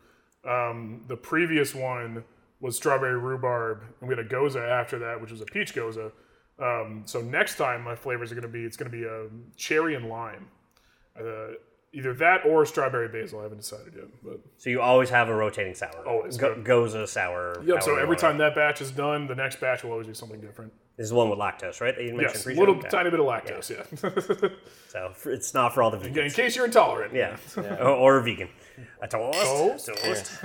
[0.48, 2.24] Um, the previous one
[2.60, 6.12] was strawberry rhubarb, and we had a gose after that, which was a peach gose.
[6.60, 9.28] Um, so next time my flavors are going to be it's going to be a
[9.56, 10.48] cherry and lime,
[11.20, 11.54] uh,
[11.94, 13.40] either that or strawberry basil.
[13.40, 16.08] I haven't decided yet, but So you always have a rotating sour.
[16.08, 16.64] Always, Go, yeah.
[16.64, 17.62] goes a sour.
[17.66, 17.84] yep.
[17.84, 18.22] So every want it.
[18.22, 20.72] time that batch is done, the next batch will always be something different.
[20.96, 21.96] this is the one with lactose, right?
[21.96, 22.88] That you mentioned Yes, a little Okay.
[22.90, 23.70] tiny bit of lactose.
[23.70, 24.50] Yeah,
[24.88, 27.14] So for, it's not for all the in case you're intolerant.
[27.16, 28.50] Yeah, Or, or vegan.
[29.02, 29.88] A toast.
[29.88, 29.88] Toast?
[30.04, 30.42] Toast.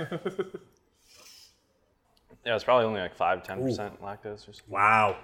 [2.45, 4.63] Yeah, it's probably only like five, ten percent lactose or something.
[4.69, 5.17] Wow,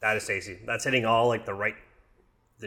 [0.00, 0.58] that is tasty.
[0.66, 1.74] That's hitting all like the right,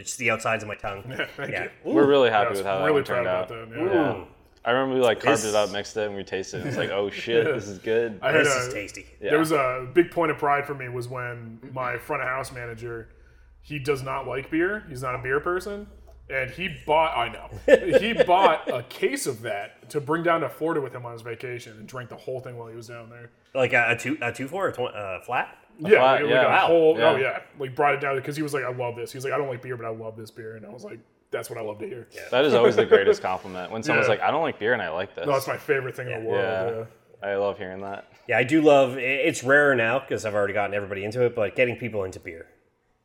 [0.03, 1.03] just the outsides of my tongue.
[1.37, 1.63] Thank yeah.
[1.85, 1.93] you.
[1.93, 3.69] We're really happy was with how really that proud turned about out.
[3.69, 3.77] that.
[3.77, 4.13] Yeah.
[4.17, 4.25] Yeah.
[4.63, 6.67] I remember we like carved This- it up, mixed it, and we tasted it.
[6.67, 8.19] It's like, oh shit, this is good.
[8.21, 9.05] I had This a, is tasty.
[9.21, 9.29] Yeah.
[9.31, 12.51] There was a big point of pride for me was when my front of house
[12.51, 13.09] manager,
[13.61, 14.83] he does not like beer.
[14.89, 15.87] He's not a beer person.
[16.27, 17.49] And he bought, I know,
[17.99, 21.21] he bought a case of that to bring down to Florida with him on his
[21.21, 23.29] vacation and drank the whole thing while he was down there.
[23.53, 25.55] Like a, a two, a two four, or tw- uh, flat.
[25.79, 26.37] Yeah, flat, like, yeah.
[26.37, 26.67] like a Wow.
[26.67, 27.17] whole, oh Yeah.
[27.17, 29.11] yeah, like brought it down because he was like, I love this.
[29.11, 30.55] He's like, I don't like beer, but I love this beer.
[30.55, 30.99] And I was like,
[31.31, 32.07] that's what I love to hear.
[32.31, 34.11] That is always the greatest compliment when someone's Yeah.
[34.13, 35.25] like, I don't like beer and I like this.
[35.27, 36.41] No, it's my favorite thing in the world.
[36.43, 36.77] yeah.
[37.23, 37.29] Yeah.
[37.29, 38.05] I love hearing that.
[38.27, 38.97] Yeah, I do love.
[38.97, 42.45] It's rarer now because I've already gotten everybody into it, but getting people into beer,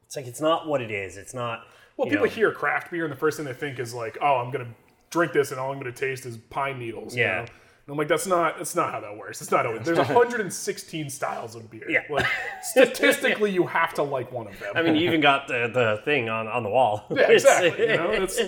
[0.04, 1.16] it's like it's not what it is.
[1.16, 1.64] It's not.
[1.96, 4.36] Well, people know, hear craft beer, and the first thing they think is like, "Oh,
[4.36, 4.74] I'm gonna
[5.10, 7.40] drink this, and all I'm gonna taste is pine needles." you Yeah.
[7.42, 7.46] know?
[7.90, 8.56] And I'm like, "That's not.
[8.56, 9.42] That's not how that works.
[9.42, 9.66] It's not.
[9.66, 9.98] always There's
[10.38, 11.90] 116 styles of beer.
[11.90, 12.02] Yeah.
[12.08, 12.24] Like
[12.62, 14.72] statistically, you have to like one of them.
[14.76, 17.06] I mean, you even got the, the thing on, on the wall.
[17.10, 17.80] yeah, exactly.
[17.88, 18.38] You know, it's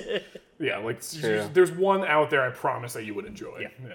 [0.61, 0.78] yeah.
[0.78, 1.50] Like it's- True.
[1.52, 2.42] there's one out there.
[2.42, 3.66] I promise that you would enjoy.
[3.83, 3.94] Yeah.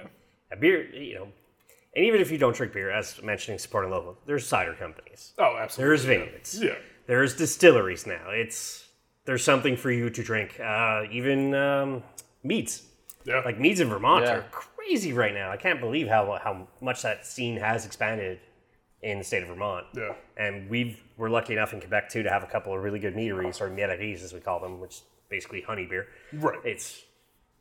[0.51, 1.27] A beer, you know,
[1.95, 5.55] and even if you don't drink beer, as mentioning supporting local, there's cider companies, Oh,
[5.57, 5.89] absolutely.
[5.89, 6.75] there's vineyards, Yeah.
[7.05, 8.29] there's distilleries now.
[8.31, 8.85] It's
[9.23, 10.59] there's something for you to drink.
[10.59, 12.03] Uh, even um,
[12.43, 12.83] meads,
[13.25, 13.41] Yeah.
[13.45, 14.35] like meads in Vermont Yeah.
[14.37, 14.45] are
[14.87, 15.51] crazy right now.
[15.51, 18.39] I can't believe how how much that scene has expanded
[19.01, 19.85] in the state of Vermont.
[19.95, 20.13] Yeah.
[20.37, 23.15] And we've we're lucky enough in Quebec too to have a couple of really good
[23.15, 26.07] meaderies or mieteries as we call them, which is basically honey beer.
[26.33, 26.59] Right.
[26.63, 27.03] It's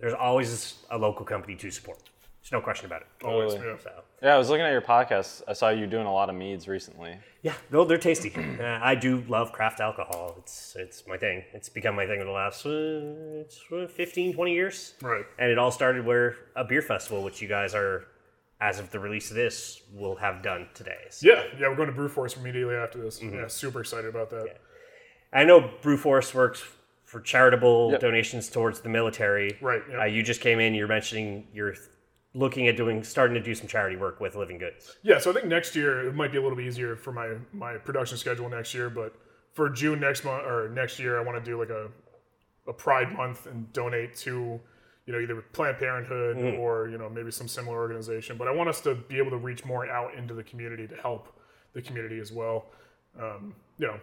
[0.00, 1.98] there's always a local company to support.
[2.46, 3.08] There's no question about it.
[3.24, 3.54] Always.
[3.54, 3.70] Totally.
[3.72, 3.76] Yeah.
[3.82, 3.90] So
[4.22, 5.42] Yeah, I was looking at your podcast.
[5.48, 7.16] I saw you doing a lot of meads recently.
[7.42, 8.32] yeah, no, they're tasty.
[8.60, 10.36] uh, I do love craft alcohol.
[10.38, 11.42] It's it's my thing.
[11.52, 14.94] It's become my thing in the last uh, uh, 15, 20 years.
[15.02, 15.24] Right.
[15.40, 18.06] And it all started where a beer festival, which you guys are,
[18.60, 21.06] as of the release of this, will have done today.
[21.10, 21.42] So Yeah.
[21.58, 21.68] Yeah.
[21.68, 23.18] We're going to Brewforce immediately after this.
[23.18, 23.34] Mm-hmm.
[23.34, 23.46] Yeah.
[23.48, 24.60] Super excited about that.
[25.32, 26.62] I know Brewforce works
[27.04, 28.00] for charitable Yep.
[28.00, 29.58] donations towards the military.
[29.60, 29.98] Right, yep.
[30.00, 30.74] Uh, you just came in.
[30.74, 31.74] You're mentioning you're
[32.36, 34.96] looking at doing, starting to do some charity work with Livingood's.
[35.02, 37.34] Yeah, so I think next year it might be a little bit easier for my
[37.52, 39.14] my production schedule next year, but
[39.52, 41.88] for June next month or next year, I want to do like a
[42.68, 44.60] a Pride month and donate to
[45.06, 48.36] you know either Planned Parenthood or you know maybe some similar organization.
[48.36, 50.96] But I want us to be able to reach more out into the community to
[50.96, 51.40] help
[51.72, 52.66] the community as well.
[53.18, 53.98] Um, you know,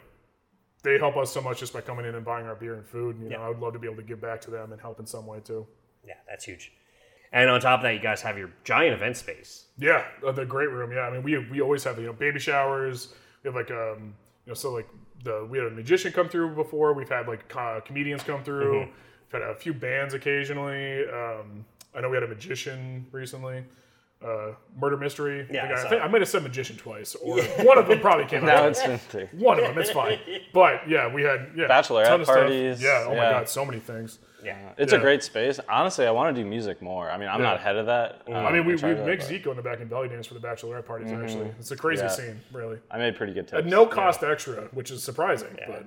[0.81, 3.19] they help us so much just by coming in and buying our beer and food.
[3.21, 4.99] You know, I would love to be able to give back to them and help
[4.99, 5.67] in some way too.
[6.05, 6.71] Yeah, that's huge.
[7.33, 9.65] And on top of that, you guys have your giant event space.
[9.77, 10.91] Yeah, uh, the great room.
[10.91, 13.13] Yeah, I mean, we we always have you know baby showers.
[13.43, 14.13] We have like um
[14.45, 14.87] you know so like
[15.23, 16.93] the we had a magician come through before.
[16.93, 18.73] We've had like co- comedians come through.
[18.81, 18.91] Mm-hmm.
[19.33, 21.07] We've had a few bands occasionally.
[21.09, 21.65] Um,
[21.95, 23.63] I know we had a magician recently.
[24.23, 25.45] Uh, murder mystery.
[25.51, 26.01] Yeah, I, think I I, think.
[26.03, 28.69] I might have said magician twice, or one of them probably came Now out.
[28.69, 29.25] it's been three.
[29.33, 30.17] One of them, it's fine.
[30.53, 32.35] But yeah, we had yeah, Bachelorette ton stuff.
[32.37, 34.19] parties, Yeah, oh my god, so many things.
[34.43, 34.53] Yeah.
[34.69, 34.99] Uh, it's Yeah.
[34.99, 35.59] a great space.
[35.69, 37.09] Honestly, I want to do music more.
[37.09, 37.63] I mean, I'm not Yeah.
[37.63, 38.25] head of that.
[38.25, 38.33] Mm-hmm.
[38.35, 39.63] Um, I um, mean, we, we charge of make that, but Zeke go in the
[39.63, 41.09] back and belly dance for the bachelorette parties.
[41.09, 41.23] Mm-hmm.
[41.23, 42.07] Actually, it's a crazy Yeah.
[42.09, 42.77] scene, really.
[42.91, 43.67] I made pretty good At tips.
[43.69, 45.57] no cost extra, which is surprising.
[45.67, 45.85] But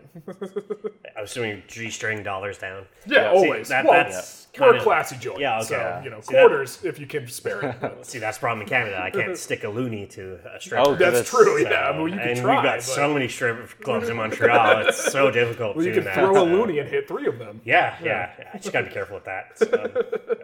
[1.17, 2.87] I was doing G-string dollars down.
[3.07, 3.69] yeah, See, always.
[3.69, 5.39] that- well, that's we're a kinda- classy joint.
[5.39, 5.67] Yeah, okay.
[5.67, 7.77] So, you know, See, that- quarters if you can spare it.
[7.81, 9.01] but- See, that's problem in Canada.
[9.03, 10.83] I can't stick a loony to a stripper.
[10.87, 11.61] Oh, That's That's- true.
[11.63, 12.55] Yeah, I mean, you can and try.
[12.57, 14.87] we've got but- so many strip clubs in Montreal.
[14.89, 16.15] It's so difficult well, you can that.
[16.15, 17.61] throw a so- loony and hit three of them.
[17.65, 18.46] Yeah, yeah, yeah.
[18.53, 19.59] I just got to be careful with that.
[19.59, 19.67] So,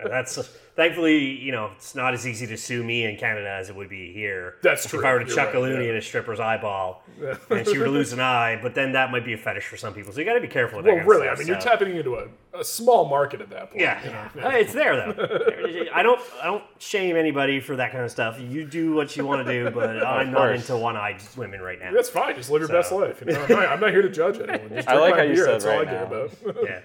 [0.08, 0.36] that's
[0.76, 3.88] thankfully, you know, it's not as easy to sue me in Canada as it would
[3.88, 4.56] be here.
[4.62, 5.04] That's If true.
[5.06, 5.90] I were to You're chuck a right, loony yeah.
[5.92, 7.02] in a stripper's eyeball
[7.50, 9.76] and she were to lose an eye, but then that might be a fetish for
[9.76, 10.12] some people.
[10.12, 10.92] So you got to be careful with that.
[10.92, 13.50] Well, kind of really, I stuff, mean, you're tapping into a, a small market at
[13.50, 13.80] that point.
[13.80, 14.28] Yeah, you know?
[14.50, 14.56] yeah.
[14.56, 15.88] it's there though.
[15.94, 18.40] I don't, I don't shame anybody for that kind of stuff.
[18.40, 21.92] You do what you want to do, but I'm not into one-eyed women right now.
[21.92, 22.34] That's fine.
[22.36, 23.22] Just live your So- best life.
[23.26, 23.42] You know?
[23.42, 24.68] I'm, not, I'm not here to judge anyone.
[24.74, 25.44] Just I drink like my how you beer.
[25.44, 26.30] said That's all I right care about.
[26.64, 26.80] yeah.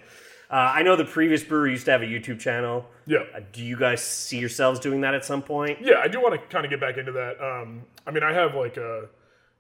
[0.50, 2.86] Uh, I know the previous brewery used to have a YouTube channel.
[3.06, 3.20] yeah.
[3.36, 5.80] Uh, do you guys see yourselves doing that at some point?
[5.82, 7.40] Yeah, I do want to kind of get back into that.
[7.44, 9.10] Um, I mean, I have like a,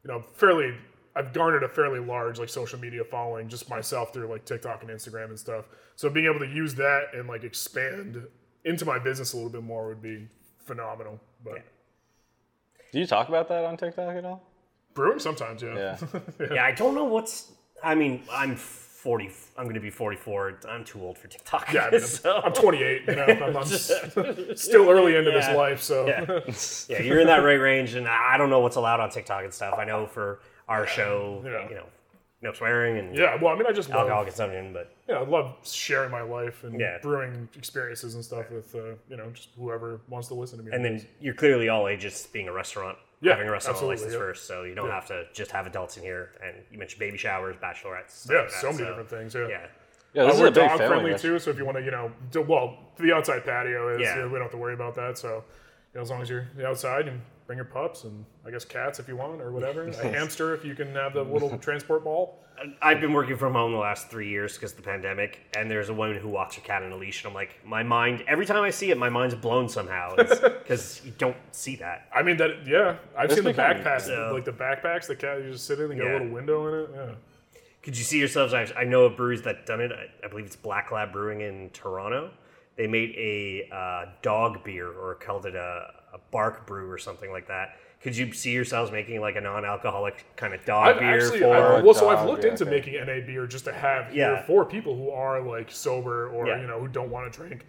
[0.03, 0.73] you know, fairly.
[1.15, 4.91] I've garnered a fairly large like social media following just myself through like TikTok and
[4.91, 5.65] Instagram and stuff.
[5.95, 8.21] So being able to use that and like expand
[8.63, 10.27] into my business a little bit more would be
[10.65, 11.19] phenomenal.
[11.43, 11.63] But
[12.93, 14.43] Do you talk about that on TikTok at all?
[14.93, 15.97] brewing sometimes, yeah.
[16.13, 16.19] Yeah.
[16.53, 17.51] Yeah, I don't know what's.
[17.83, 18.55] I mean, I'm
[18.97, 19.29] 40.
[19.57, 20.59] I'm going to be 44.
[20.67, 21.71] I'm too old for TikTok.
[21.71, 23.01] Yeah, I mean, so, I'm 28.
[23.07, 23.65] You know, I'm, I'm
[24.55, 26.25] still early into this life, so yeah.
[26.89, 29.53] yeah, you're in that right range, and I don't know what's allowed on TikTok and
[29.53, 29.75] stuff.
[29.77, 31.69] I know for our show, Yeah.
[31.69, 31.85] you know,
[32.41, 33.37] no swearing and yeah.
[33.41, 36.63] Well, I mean, I just alcohol love, consumption, but yeah, I love sharing my life
[36.63, 36.97] and Yeah.
[37.01, 40.71] brewing experiences and stuff with uh, you know just whoever wants to listen to me.
[40.71, 44.13] and then you're clearly all ages being a restaurant Yeah, having a restaurant absolutely, license
[44.13, 44.19] yeah.
[44.19, 44.93] first, so you don't Yeah.
[44.95, 46.31] have to just have adults in here.
[46.43, 48.11] And you mentioned baby showers, bachelorettes.
[48.11, 49.33] stuff Yeah, like that, so many different things.
[49.35, 49.47] Yeah.
[49.47, 49.67] Yeah,
[50.13, 51.77] Yeah, Uh, this is we're a big dog family friendly too, so if you want
[51.77, 54.15] to, you know, do, well, the outside patio is, Yeah.
[54.15, 55.17] you know, we don't have to worry about that.
[55.17, 55.43] So,
[55.93, 58.99] you know, as long as you're outside, and bring your pups and I guess cats
[58.99, 59.87] if you want or whatever.
[59.87, 62.39] a hamster if you can have the little transport ball.
[62.81, 65.89] I've been working from home the last three years because of the pandemic, and there's
[65.89, 68.23] a woman who walks her cat in a leash, and I'm like, my mind.
[68.27, 72.07] Every time I see it, my mind's blown somehow because you don't see that.
[72.13, 72.95] I mean that, yeah.
[73.15, 74.31] I've It's seen the backpacks, Yeah.
[74.31, 75.05] like the backpacks.
[75.05, 76.11] The cat you just sit in, they got Yeah.
[76.13, 76.89] a little window in it.
[76.95, 77.59] Yeah.
[77.83, 78.55] Could you see yourselves?
[78.55, 79.91] I, I know of breweries that done it.
[79.91, 82.31] I, I believe it's Black Lab Brewing in Toronto.
[82.77, 87.31] They made a uh, dog beer or called it a, a bark brew or something
[87.31, 87.77] like that.
[88.01, 91.55] Could you see yourselves making like a non-alcoholic kind of dog I've beer actually, for?
[91.55, 92.71] I, well, so I've looked yeah, into okay.
[92.71, 94.45] making NA beer just to have here Yeah.
[94.45, 96.61] for people who are like sober or Yeah.
[96.61, 97.65] you know who don't want to drink.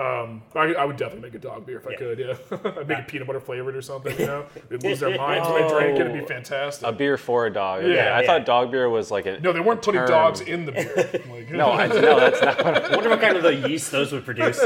[0.00, 1.96] Um, I, I would definitely make a dog beer if I Yeah.
[1.98, 2.18] could.
[2.18, 2.34] Yeah,
[2.80, 4.18] I'd make it peanut butter flavored or something.
[4.18, 6.06] You know, they'd lose their minds when they drink it.
[6.06, 6.88] It'd be fantastic.
[6.88, 7.82] A beer for a dog.
[7.84, 8.26] Okay, Yeah, I yeah.
[8.26, 10.08] thought dog beer was like a no, they weren't putting term.
[10.08, 11.20] dogs in the beer.
[11.30, 12.64] Like, No, I, no, that's not.
[12.64, 14.58] What I wonder what kind of the yeast those would produce.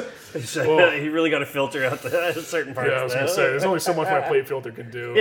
[0.45, 2.91] So, Well- you really got to filter out the certain parts.
[2.93, 5.15] yeah, I was gonna say there's only so much my plate filter can do.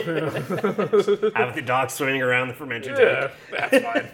[1.36, 3.32] Have the dog swimming around the fermenter yeah, tank.
[3.72, 4.10] that's fine.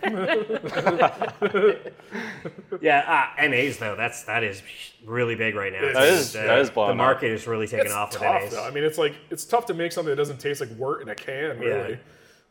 [2.82, 3.96] Yeah, uh, NAs though.
[3.96, 4.62] That's that is
[5.06, 5.82] really big right now.
[5.94, 8.42] That is- The- that is blowing The market is really taking It's off with tough
[8.44, 8.52] NAs.
[8.52, 8.64] though.
[8.64, 11.10] I mean, it's like it's tough to make something that doesn't taste like wort in
[11.10, 11.60] a can.
[11.60, 11.96] Really, Yeah.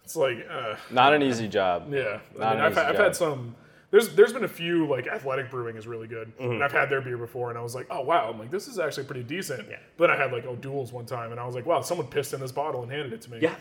[0.05, 0.47] it's like.
[0.51, 1.93] Uh, Not an easy job.
[1.93, 3.05] Yeah, Not I mean, an I've, easy I've job.
[3.05, 3.55] had some.
[3.91, 6.51] There's there's been a few like athletic brewing is really good, Mm-hmm.
[6.53, 8.69] and I've had their beer before, and I was like, oh wow, I'm like this
[8.69, 9.67] is actually pretty decent.
[9.71, 9.77] Yeah.
[9.97, 12.35] But then I had like O'Doul's one time, and I was like, wow, someone pissed
[12.35, 13.39] in this bottle and handed it to me.
[13.41, 13.55] Yeah,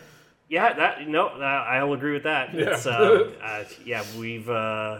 [0.50, 0.74] yeah.
[0.74, 2.52] That no, I'll agree with that.
[2.52, 2.74] Yeah.
[2.74, 4.98] It's, uh, uh, yeah, we've uh,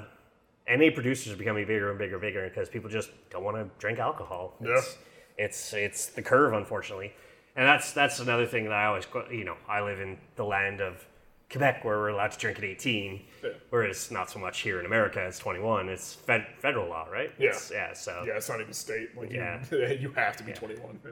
[0.71, 3.69] NA producers are becoming bigger and bigger and bigger because people just don't want to
[3.79, 4.55] drink alcohol.
[4.61, 4.77] Yeah.
[4.77, 4.97] It's,
[5.39, 7.13] it's it's the curve, unfortunately,
[7.57, 10.81] and that's that's another thing that I always you know I live in the land
[10.81, 11.05] of
[11.51, 13.51] Quebec where we're allowed to drink at 18, Yeah.
[13.71, 15.25] whereas not so much here in America.
[15.27, 15.89] It's 21.
[15.89, 17.33] It's fed, federal law, right?
[17.39, 17.47] Yeah.
[17.49, 17.93] It's- yeah.
[17.95, 19.17] So yeah, it's not even state.
[19.17, 19.63] Like Yeah.
[19.71, 21.01] you, you have to be 21.
[21.05, 21.11] Yeah.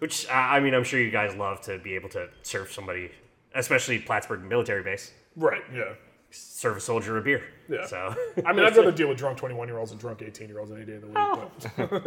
[0.00, 3.12] Which I I mean, I'm sure you guys love to be able to serve somebody,
[3.54, 5.62] especially Plattsburgh military base, Right.
[5.72, 5.92] Yeah.
[6.30, 7.42] serve a soldier a beer.
[7.68, 7.86] Yeah.
[7.86, 8.14] So
[8.46, 10.70] I mean, I'd rather deal with drunk 21 year olds than drunk 18 year olds
[10.70, 11.16] any day of the week.
[11.18, 11.50] Oh.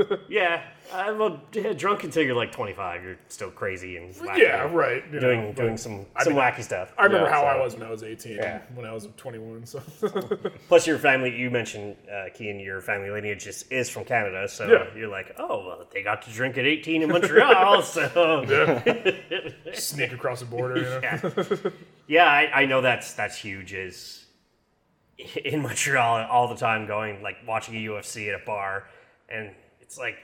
[0.07, 4.37] but- yeah, uh, well, yeah, drunk until you're like 25, you're still crazy and wacky,
[4.39, 4.71] yeah.
[4.71, 5.03] Right.
[5.11, 6.93] you doing but doing some I some mean, wacky stuff.
[6.97, 8.35] I remember Yeah, how so- I was when I was 18.
[8.37, 8.61] Yeah.
[8.75, 9.65] When I was 21.
[9.65, 9.79] So.
[10.67, 14.67] Plus, your family, you mentioned uh, Keihin, your family lineage is, is from Canada, so
[14.67, 14.85] Yeah.
[14.97, 18.45] you're like, oh, well, they got to drink at 18 in Montreal, so
[19.73, 20.77] Sneak across the border.
[20.77, 20.99] You know?
[21.03, 21.69] yeah,
[22.07, 23.73] yeah I, I know that's that's huge.
[23.73, 24.18] Is
[25.45, 28.87] in Montreal all the time, going like watching a UFC at a bar,
[29.29, 29.51] and
[29.81, 30.15] it's like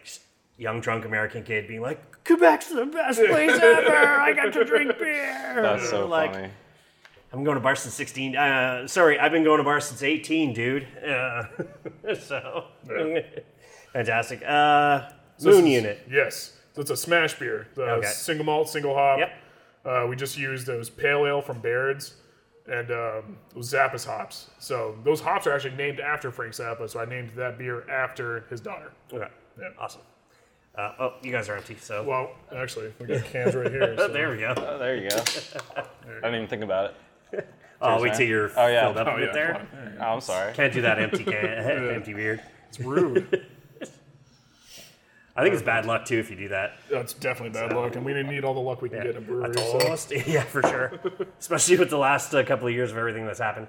[0.57, 3.95] young drunk American kid being like, "Quebec's the best place ever.
[3.95, 6.49] I got to drink beer." That's so like, funny.
[7.33, 8.37] I'm going to bar since 16.
[8.37, 10.87] Uh, sorry, I've been going to bar since 18, dude.
[11.05, 11.43] Uh,
[12.17, 12.65] so
[13.93, 14.41] fantastic.
[14.45, 16.07] Uh, So this Moon is- Unit.
[16.09, 16.53] Yes.
[16.73, 17.67] So it's a smash beer.
[17.75, 18.07] The Okay.
[18.07, 19.19] single malt, single hop.
[19.19, 19.31] Yep.
[19.85, 22.15] Uh, we just used those pale ale from Baird's
[22.67, 24.49] and um, those Zappa's hops.
[24.59, 26.89] So those hops are actually named after Frank Zappa.
[26.89, 28.91] So I named that beer after his daughter.
[29.13, 29.27] Okay.
[29.59, 29.69] Yeah.
[29.79, 30.01] Awesome.
[30.77, 31.77] Uh, oh, you guys are empty.
[31.79, 33.95] So Well, actually, we got cans right here.
[33.97, 34.07] So.
[34.09, 34.53] there we go.
[34.57, 35.23] Oh, there you go.
[35.77, 35.83] I
[36.15, 36.93] didn't even think about
[37.31, 37.47] it.
[37.81, 38.17] Oh, wait man.
[38.17, 38.83] till you're Oh, yeah.
[38.85, 39.51] filled up Oh, a bit yeah, there.
[39.53, 39.67] come on.
[39.73, 40.05] There you go.
[40.05, 40.53] Oh, I'm sorry.
[40.53, 42.41] Can't do that empty can, empty beard.
[42.69, 43.45] It's rude.
[45.37, 46.77] I think it's bad luck too if you do that.
[46.89, 49.17] That's definitely bad luck, and we didn't need all the luck we can get in
[49.17, 49.53] a brewery.
[49.57, 50.15] So.
[50.27, 50.93] yeah, for sure.
[51.39, 53.67] Especially with the last uh, couple of years of everything that's happened.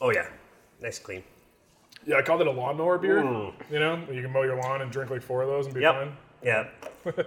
[0.00, 0.26] Oh yeah,
[0.82, 1.22] nice clean.
[2.06, 3.18] Yeah, I called it a lawnmower beer.
[3.18, 5.80] You know, you can mow your lawn and drink like four of those and be
[5.82, 5.94] Yep.
[5.94, 6.16] fine.
[6.42, 6.68] Yeah,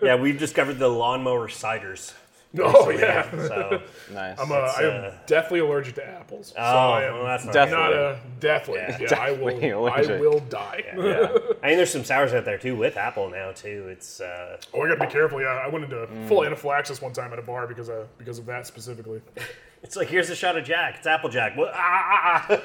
[0.01, 0.15] yeah.
[0.15, 2.13] We've discovered the lawnmower ciders.
[2.59, 3.31] Oh yeah.
[3.31, 3.81] So,
[4.13, 4.37] Nice.
[4.37, 6.47] I'm, uh, I am uh, deathly allergic to apples.
[6.49, 6.61] So oh,
[6.91, 7.83] I am well, that's not Definitely.
[7.85, 8.75] not a deathly.
[8.79, 8.89] Yeah.
[8.99, 9.85] Yeah, I Definitely will.
[9.87, 10.19] I allergic.
[10.21, 10.83] will die.
[10.85, 11.37] yeah.
[11.63, 13.87] I mean, there's some sours out there too with apple now too.
[13.89, 15.39] It's uh, Oh, I gotta be careful.
[15.41, 16.27] Yeah, I went into Mm.
[16.27, 19.21] full anaphylaxis one time at a bar because of because of that specifically.
[19.83, 20.95] it's like here's a shot of Jack.
[20.97, 21.53] It's apple Jack.
[21.57, 22.61] Ah, ah, ah.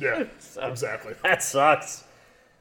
[0.00, 0.24] Yeah,
[0.62, 1.14] exactly.
[1.22, 2.02] that sucks.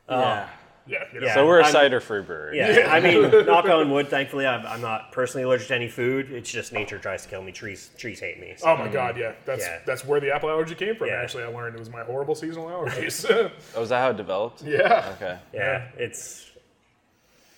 [0.08, 0.48] yeah.
[0.90, 1.28] Yeah, you know.
[1.28, 1.34] Yeah.
[1.36, 2.58] So we're a I'm- cider-free brewery.
[2.58, 4.08] Yeah, I mean, knock on wood.
[4.08, 6.32] Thankfully, I'm, I'm not personally allergic to any food.
[6.32, 7.52] It's just nature tries to kill me.
[7.52, 8.54] Trees, trees hate me.
[8.58, 8.68] So.
[8.70, 9.34] Oh my god, yeah.
[9.46, 9.80] That's Yeah.
[9.86, 11.08] that's where the apple allergy came from.
[11.08, 11.16] Yeah.
[11.22, 13.30] Actually, I learned it was my horrible seasonal allergies.
[13.30, 14.62] Oh, oh, is that how it developed?
[14.64, 15.14] yeah.
[15.18, 15.38] Okay.
[15.54, 16.46] yeah, it's.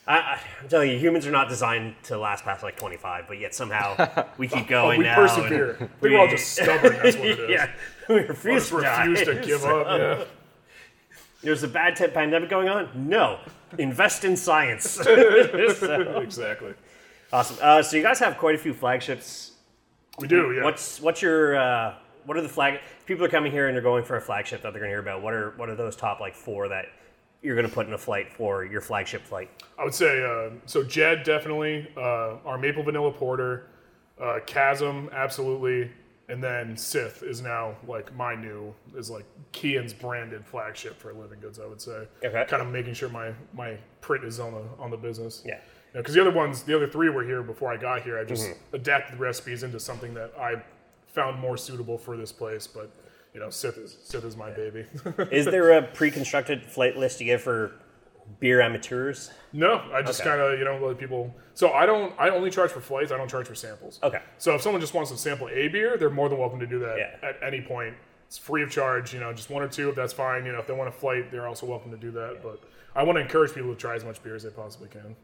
[0.07, 3.37] I, I, I'm telling you, humans are not designed to last past like 25, but
[3.37, 5.87] yet somehow we keep Oh, going we now persevere.
[6.01, 6.93] We, We're all just stubborn.
[7.03, 7.49] That's what it is.
[7.51, 7.69] yeah,
[8.07, 9.05] we We refuse to die.
[9.05, 9.99] refuse to give So, up.
[10.19, 10.25] Yeah.
[11.41, 12.89] There's a bad t- pandemic going on.
[13.07, 13.39] No,
[13.77, 14.85] invest in science.
[15.03, 16.73] So- exactly.
[17.31, 17.57] Awesome.
[17.61, 19.51] Uh, so you guys have quite a few flagships.
[20.17, 20.63] We do, yeah.
[20.63, 22.79] What's what's your uh, what are the flag?
[23.05, 24.99] People are coming here and they're going for a flagship that they're going to hear
[24.99, 25.21] about.
[25.21, 26.87] What are what are those top like four that
[27.41, 29.49] you're going to put in a flight for your flagship flight?
[29.77, 30.83] I would say uh, so.
[30.83, 31.87] Jed definitely.
[31.95, 33.67] Uh, our maple vanilla porter,
[34.19, 35.91] uh, Chasm absolutely,
[36.29, 41.59] and then Sith is now like my new is like Keihin's branded flagship for Livingood's.
[41.59, 42.07] I would say.
[42.23, 42.45] Okay.
[42.47, 45.43] Kind of making sure my my print is on the on the business.
[45.45, 45.59] Yeah.
[45.93, 48.19] Because the other ones, the other three were here before I got here.
[48.19, 48.75] I just Mm-hmm.
[48.75, 50.61] adapted the recipes into something that I
[51.07, 52.67] found more suitable for this place.
[52.67, 52.91] But
[53.33, 54.85] you know, Sith is Sith is my baby.
[55.31, 57.71] Is there a pre-constructed flight list you give for
[58.39, 59.31] beer amateurs?
[59.53, 60.29] No, I just Okay.
[60.29, 61.35] kind of you know let people.
[61.53, 62.13] So I don't.
[62.19, 63.11] I only charge for flights.
[63.11, 63.99] I don't charge for samples.
[64.03, 64.21] Okay.
[64.37, 66.79] So if someone just wants to sample a beer, they're more than welcome to do
[66.79, 67.27] that Yeah.
[67.29, 67.95] at any point.
[68.27, 69.13] It's free of charge.
[69.13, 70.45] You know, just one or two if that's fine.
[70.45, 72.41] You know, if they want a flight, they're also welcome to do that.
[72.43, 72.61] But
[72.95, 75.15] I want to encourage people to try as much beer as they possibly can.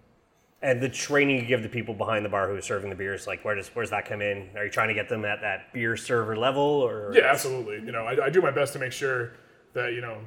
[0.61, 3.27] And the training you give the people behind the bar who are serving the beers,
[3.27, 4.49] like where does where's that come in?
[4.57, 7.75] Are you trying to get them at that beer server level, or Yeah, absolutely.
[7.85, 9.33] You know, I, I do my best to make sure
[9.73, 10.17] that you know,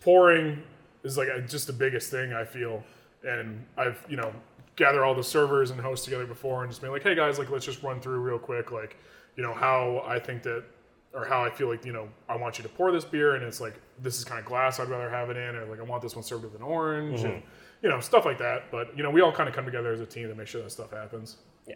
[0.00, 0.62] pouring
[1.04, 2.82] is like a, just the biggest thing I feel,
[3.26, 4.32] and I've you know
[4.76, 7.50] gather all the servers and hosts together before and just be like, hey guys, like
[7.50, 8.96] let's just run through real quick, like
[9.36, 10.64] you know how I think that
[11.12, 13.44] or how I feel like you know I want you to pour this beer, and
[13.44, 15.82] it's like this is kind of glass I'd rather have it in, or like I
[15.82, 17.42] want this one served with an orange, and
[17.82, 18.70] you know stuff like that.
[18.70, 20.62] But you know we all kind of come together as a team to make sure
[20.62, 21.36] that stuff happens.
[21.66, 21.74] Yeah.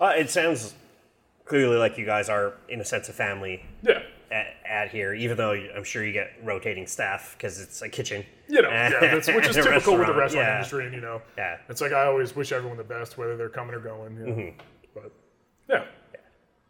[0.00, 0.74] Uh, it sounds
[1.44, 4.02] clearly like you guys are in a sense a family Yeah.
[4.30, 8.26] at, at here, even though I'm sure you get rotating staff because it's a kitchen.
[8.48, 10.56] You know, yeah, that's, which is typical with the restaurant yeah.
[10.56, 11.58] industry, and you know, Yeah.
[11.68, 14.16] it's like I always wish everyone the best, whether they're coming or going.
[14.16, 14.32] You know?
[14.32, 14.58] Mm-hmm.
[14.94, 15.12] But
[15.68, 15.84] yeah,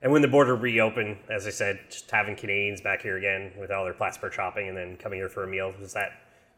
[0.02, 3.70] And when the border reopened, as I said, just having Canadians back here again with
[3.70, 6.10] all their Plattsburgh shopping and then coming here for a meal was that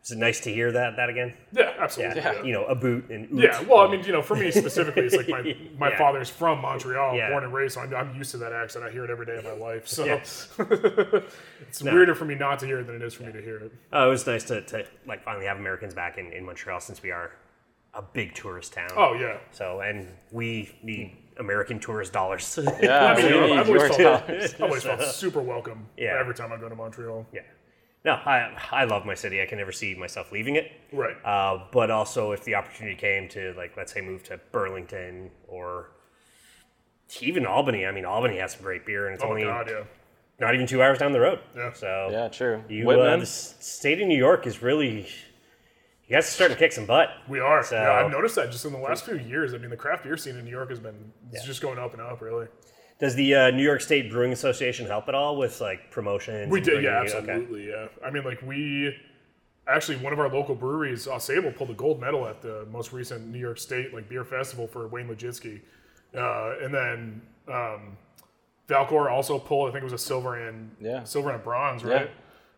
[0.07, 1.35] was it nice to hear that that again?
[1.53, 2.21] yeah, absolutely.
[2.23, 3.43] Yeah, Yeah, you know, a boot and oot.
[3.43, 5.99] Yeah, well, I mean, you know, for me specifically, it's like my my Yeah.
[5.99, 7.31] father's from Montreal, Yeah.
[7.31, 8.85] born and raised, so I'm, I'm used to that accent.
[8.85, 10.49] I hear it every day of my life, so Yes.
[10.59, 13.57] it's weirder for me not to hear it than it is for me to hear
[13.59, 13.73] it.
[13.93, 17.03] Oh, it was nice to, to like finally have Americans back in, in Montreal since
[17.03, 17.33] we are
[17.95, 18.91] a big tourist town.
[18.97, 22.59] Oh yeah, So, and we need American tourist dollars.
[22.81, 24.55] Yeah, I mean, we you know, need I've always felt, dollars.
[24.55, 26.17] I've always felt super welcome Yeah.
[26.21, 27.27] every time I go to Montreal.
[27.33, 27.41] yeah.
[28.07, 29.43] No, I, I love my city.
[29.43, 30.71] I can never see myself leaving it.
[30.93, 31.17] Right.
[31.25, 35.91] Uh, but also, if the opportunity came to, like, let's say, move to Burlington or
[37.21, 37.85] even Albany.
[37.85, 39.83] I mean, Albany has some great beer, and it's oh only god, yeah.
[40.39, 41.41] not even two hours down the road.
[41.57, 41.73] Yeah.
[41.73, 42.63] So Yeah, true.
[42.69, 43.19] you, uh, Whitman.
[43.19, 45.01] the s- state of New York is really,
[46.07, 47.11] you guys are starting to kick some butt.
[47.29, 47.65] We are.
[47.65, 49.53] So- yeah, I've noticed that just in the last few years.
[49.53, 51.93] I mean, the craft beer scene in New York has been it's just going up
[51.93, 52.47] and up, really.
[52.99, 56.51] Does the uh, New York State Brewing Association help at all with like promotions?
[56.51, 57.33] We and did, yeah, bringing you- okay.
[57.33, 57.89] absolutely, yeah.
[58.05, 58.97] I mean, like we
[59.69, 62.93] actually one of our local breweries, uh, Sable, pulled a gold medal at the most
[62.93, 65.61] recent New York State like beer festival for Wayne Legitsky,
[66.17, 67.97] uh, and then um,
[68.69, 69.69] Valcour also pulled.
[69.69, 71.05] I think it was a silver and Yeah.
[71.05, 72.11] silver and bronze, right?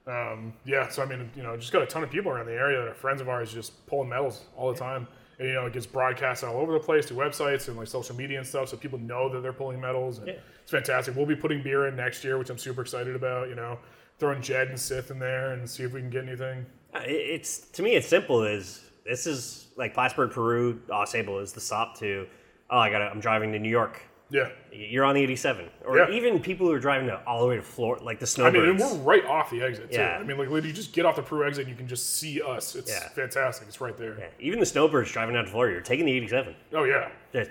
[0.07, 0.89] Um, yeah.
[0.89, 2.89] So I mean, you know, just got a ton of people around the area that
[2.89, 5.09] are friends of ours, just pulling medals all the time.
[5.39, 8.17] And, you know, it gets broadcast all over the place to websites and like social
[8.17, 10.19] media and stuff, so people know that they're pulling medals.
[10.19, 11.15] And it's fantastic.
[11.15, 13.49] We'll be putting beer in next year, which I'm super excited about.
[13.49, 13.79] You know,
[14.19, 16.67] throwing Jed and Sith in there and see if we can get anything.
[16.93, 18.43] Uh, It's to me, it's simple.
[18.43, 22.27] Is this is like Plattsburgh, Peru, Sable is the stop to.
[22.71, 23.01] Oh, I got.
[23.03, 24.03] I'm driving to New York.
[24.31, 24.51] Yeah.
[24.73, 26.11] You're on the 87, or Yeah.
[26.11, 28.57] even people who are driving to, all the way to Florida, like the snowbirds.
[28.57, 29.97] I mean, and we're right off the exit too.
[29.99, 30.19] Yeah.
[30.19, 32.17] I mean, like literally, you just get off the Peru exit, and you can just
[32.19, 32.75] see us.
[32.75, 33.09] It's Yeah.
[33.09, 33.69] fantastic.
[33.69, 34.17] It's right there.
[34.19, 36.55] Yeah, even the snowbirds driving out to Florida, you're taking the 87.
[36.75, 37.09] Oh yeah.
[37.33, 37.51] Just-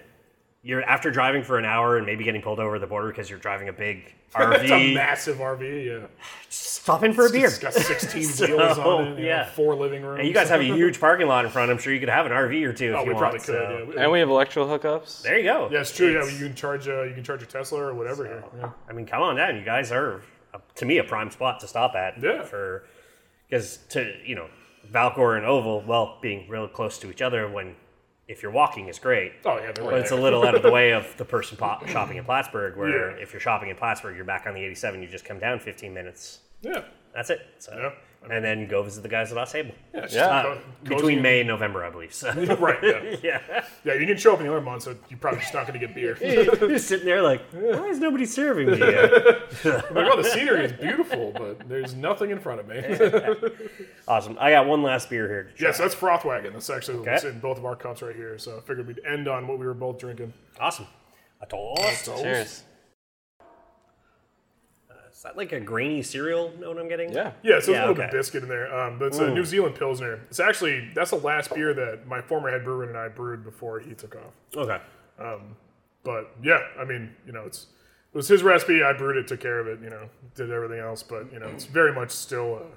[0.67, 3.39] You're after driving for an hour and maybe getting pulled over the border because you're
[3.39, 4.59] driving a big RV.
[4.63, 5.85] It's a massive RV.
[6.01, 6.07] Yeah.
[6.49, 7.47] Stop in for a beer.
[7.47, 9.19] It's got 16 So, wheels on it.
[9.19, 9.43] You yeah.
[9.43, 10.19] know, four living rooms.
[10.19, 11.71] And you guys have a huge parking lot in front.
[11.71, 13.17] I'm sure you could have an RV or two if Oh, you we want.
[13.19, 13.45] probably could.
[13.47, 14.01] so- Yeah.
[14.03, 15.21] and we have electrical hookups.
[15.21, 15.69] There you go.
[15.71, 16.11] Yeah, it's true.
[16.13, 16.85] Yeah, you can charge.
[16.89, 18.43] Uh, you can charge a Tesla or whatever here.
[18.59, 18.71] Yeah.
[18.89, 19.55] I mean, come on down.
[19.55, 20.21] You guys are,
[20.53, 22.21] uh, to me, a prime spot to stop at.
[22.21, 22.43] Yeah.
[22.43, 22.83] For
[23.49, 24.47] because to you know,
[24.91, 27.75] Valcour and Oval, well, being real close to each other when
[28.27, 29.33] if you're walking is great.
[29.45, 31.79] Oh yeah, But right it's a little out of the way of the person po-
[31.87, 33.23] shopping in Plattsburgh, where Yeah.
[33.23, 35.01] if you're shopping in Plattsburgh, you're back on the 87.
[35.01, 36.39] You just come down 15 minutes.
[36.61, 36.83] Yeah.
[37.15, 37.41] That's it.
[37.59, 37.91] So, Yeah.
[38.29, 39.73] And then go visit the guys at Ausable.
[39.93, 40.01] Yeah.
[40.03, 40.19] it's Yeah.
[40.19, 42.13] just Uh, co- between cozy- May and November, I believe.
[42.13, 42.77] So, right.
[42.83, 43.15] Yeah.
[43.23, 43.65] yeah.
[43.85, 43.93] Yeah.
[43.93, 45.85] You can show up in the other months, so you're probably just not going to
[45.85, 46.17] get beer.
[46.59, 48.79] You're sitting there like, why is nobody serving me?
[48.79, 49.11] yet?"
[49.63, 53.51] like, oh, the scenery is beautiful, but there's nothing in front of me.
[54.07, 54.35] awesome.
[54.41, 55.43] I got one last beer here.
[55.43, 55.67] to try.
[55.69, 56.51] yes, that's Frothwagon.
[56.53, 57.33] That's actually what's Okay.
[57.33, 58.37] in both of our cups right here.
[58.37, 60.33] So I figured we'd end on what we were both drinking.
[60.59, 60.87] Awesome.
[61.41, 62.05] A toast.
[62.05, 62.63] Cheers.
[65.17, 67.11] Is that like a grainy cereal note I'm getting?
[67.11, 67.31] Yeah.
[67.41, 68.09] Yeah, so there's Yeah, a little bit okay.
[68.09, 68.71] of biscuit in there.
[68.71, 70.19] Um, but it's a New Zealand Pilsner.
[70.29, 73.79] It's actually, that's the last beer that my former head brewer and I brewed before
[73.79, 74.33] he took off.
[74.55, 74.79] Okay.
[75.17, 75.55] Um,
[76.03, 77.65] but yeah, I mean, you know, it's
[78.13, 78.83] it was his recipe.
[78.83, 79.79] I brewed it, took care of it.
[79.83, 81.01] You know, did everything else.
[81.01, 82.75] But you know, it's very much still uh,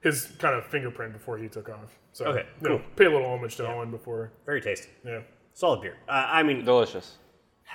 [0.00, 1.98] his kind of fingerprint before he took off.
[2.12, 2.86] So Okay, you know, cool.
[2.96, 4.32] pay a little homage to Owen before.
[4.46, 4.88] Very tasty.
[5.04, 5.20] Yeah,
[5.52, 5.96] Solid beer.
[6.08, 7.16] Uh, I mean, Delicious.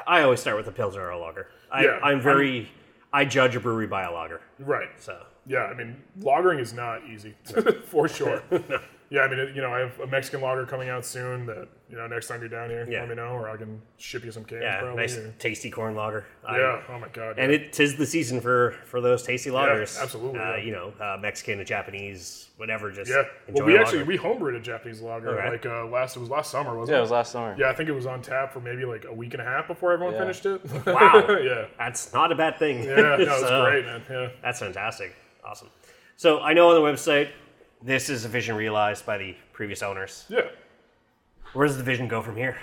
[0.07, 1.47] I always start with a Pilsner or a lager.
[1.71, 2.71] I, Yeah, I'm very.
[3.11, 4.41] I judge a brewery by a lager.
[4.59, 4.89] right.
[4.99, 7.35] So Yeah, I mean, lagering is not easy
[7.85, 8.43] for sure.
[9.11, 11.47] Yeah, I mean, it- you know, I have a Mexican lager coming out soon.
[11.47, 12.99] That you know, next time you're down here, Yeah.
[12.99, 14.61] let me know, or I can ship you some cans.
[14.61, 16.25] yeah, probably, nice or- tasty corn lager.
[16.45, 16.81] I- yeah.
[16.89, 17.39] Oh my god.
[17.39, 17.57] And yeah.
[17.57, 19.99] it tis the season for for those tasty lagers.
[19.99, 20.57] absolutely, Uh, yeah.
[20.57, 22.91] You know, uh, Mexican and Japanese, whatever.
[22.91, 23.23] Just yeah.
[23.47, 24.09] enjoy Well, we a actually lager.
[24.11, 25.49] we homebrewed a Japanese lager Okay.
[25.49, 26.15] like uh, last.
[26.15, 26.91] It was last summer, wasn't it?
[26.93, 27.01] Yeah, it it?
[27.01, 27.55] was last summer.
[27.57, 29.67] Yeah, I think it was on tap for maybe like a week and a half
[29.67, 30.19] before everyone Yeah.
[30.21, 30.61] finished it.
[30.85, 31.25] Wow.
[31.41, 31.65] yeah.
[31.79, 32.83] That's not a bad thing.
[32.83, 34.03] Yeah, no, it's So, great, man.
[34.07, 34.29] Yeah.
[34.43, 35.15] That's fantastic.
[35.43, 35.69] Awesome.
[36.15, 37.29] So I know on the website,
[37.81, 40.25] this is a vision realized by the previous owners.
[40.29, 40.41] Yeah.
[41.53, 42.57] Where does the vision go from here?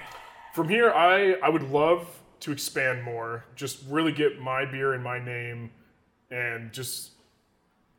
[0.54, 2.06] From here, I I would love
[2.40, 3.44] to expand more.
[3.54, 5.70] Just really get my beer in my name,
[6.30, 7.12] and just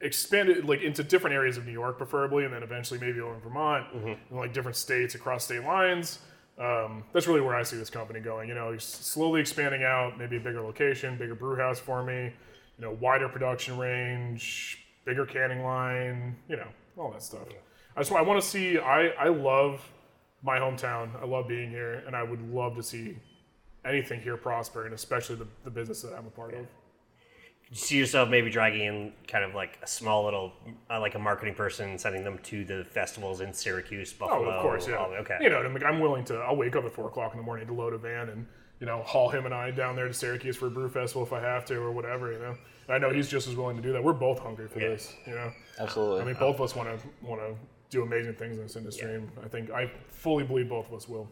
[0.01, 3.33] expand it like into different areas of New York, preferably, and then eventually maybe over
[3.35, 4.07] in Vermont, Mm-hmm.
[4.07, 6.19] and like different states across state lines.
[6.59, 8.47] Um, that's really where I see this company going.
[8.49, 12.31] You know, slowly expanding out, maybe a bigger location, bigger brew house for me.
[12.79, 16.35] You know, wider production range, bigger canning line.
[16.47, 17.47] You know, all that stuff.
[17.95, 18.77] I just I want to see.
[18.77, 19.81] I I love
[20.43, 21.09] my hometown.
[21.21, 23.17] I love being here, and I would love to see
[23.85, 26.65] anything here prosper, and especially the, the business that I'm a part of.
[27.69, 30.53] You see yourself maybe dragging in kind of like a small little,
[30.89, 34.87] uh, like a marketing person, sending them to the festivals in Syracuse, Oh, of course,
[34.87, 34.95] yeah.
[34.95, 35.37] all- okay.
[35.41, 36.35] You know, I'm, I'm willing to.
[36.35, 38.45] I'll wake up at four o'clock in the morning to load a van and
[38.79, 41.33] you know haul him and I down there to Syracuse for a brew festival if
[41.33, 42.31] I have to or whatever.
[42.31, 42.55] You know,
[42.89, 44.03] I know he's just as willing to do that.
[44.03, 45.13] We're both hungry for this.
[45.25, 46.21] You know, Absolutely.
[46.21, 47.53] I mean, both of us want to want to
[47.89, 51.07] do amazing things in this industry, and I think I fully believe both of us
[51.09, 51.29] will.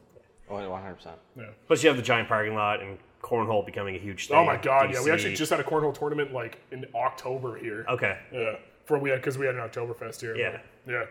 [0.47, 1.15] One hundred percent.
[1.35, 1.45] Yeah.
[1.67, 4.37] Plus, you have the giant parking lot and cornhole becoming a huge thing.
[4.37, 5.03] Oh my god, yeah.
[5.03, 7.85] We actually just had a cornhole tournament like in October here.
[7.89, 8.19] Okay.
[8.31, 8.57] Yeah.
[8.85, 10.35] For we had because we had an Oktoberfest here.
[10.35, 10.59] Yeah.
[10.85, 11.05] but- yeah.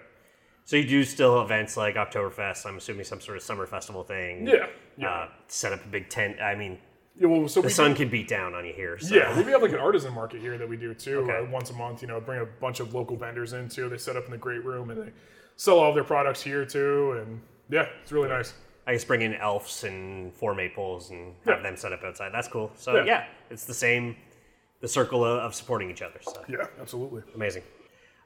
[0.66, 4.46] So you do still events like Oktoberfest, I'm assuming some sort of summer festival thing.
[4.46, 4.66] Yeah.
[4.96, 5.10] Yeah.
[5.10, 6.40] Uh, set up a big tent.
[6.40, 6.78] I mean,
[7.16, 8.98] yeah well, so the sun can beat down on you here.
[8.98, 9.14] So.
[9.14, 11.20] Yeah, we have like an artisan market here that we do too.
[11.20, 11.38] Okay.
[11.46, 13.88] Uh, once a month, you know, bring a bunch of local vendors in too.
[13.88, 15.12] They set up in the great room and they
[15.56, 17.12] sell all their products here too.
[17.20, 17.40] And
[17.70, 18.54] yeah, it's really nice.
[18.86, 21.62] I guess bring in elves and four maples and have Yeah.
[21.62, 22.30] them set up outside.
[22.32, 22.70] That's cool.
[22.76, 23.04] So Yeah.
[23.04, 24.16] yeah, it's the same,
[24.80, 26.18] the circle of, of supporting each other.
[26.20, 27.22] So Yeah, absolutely.
[27.34, 27.62] amazing.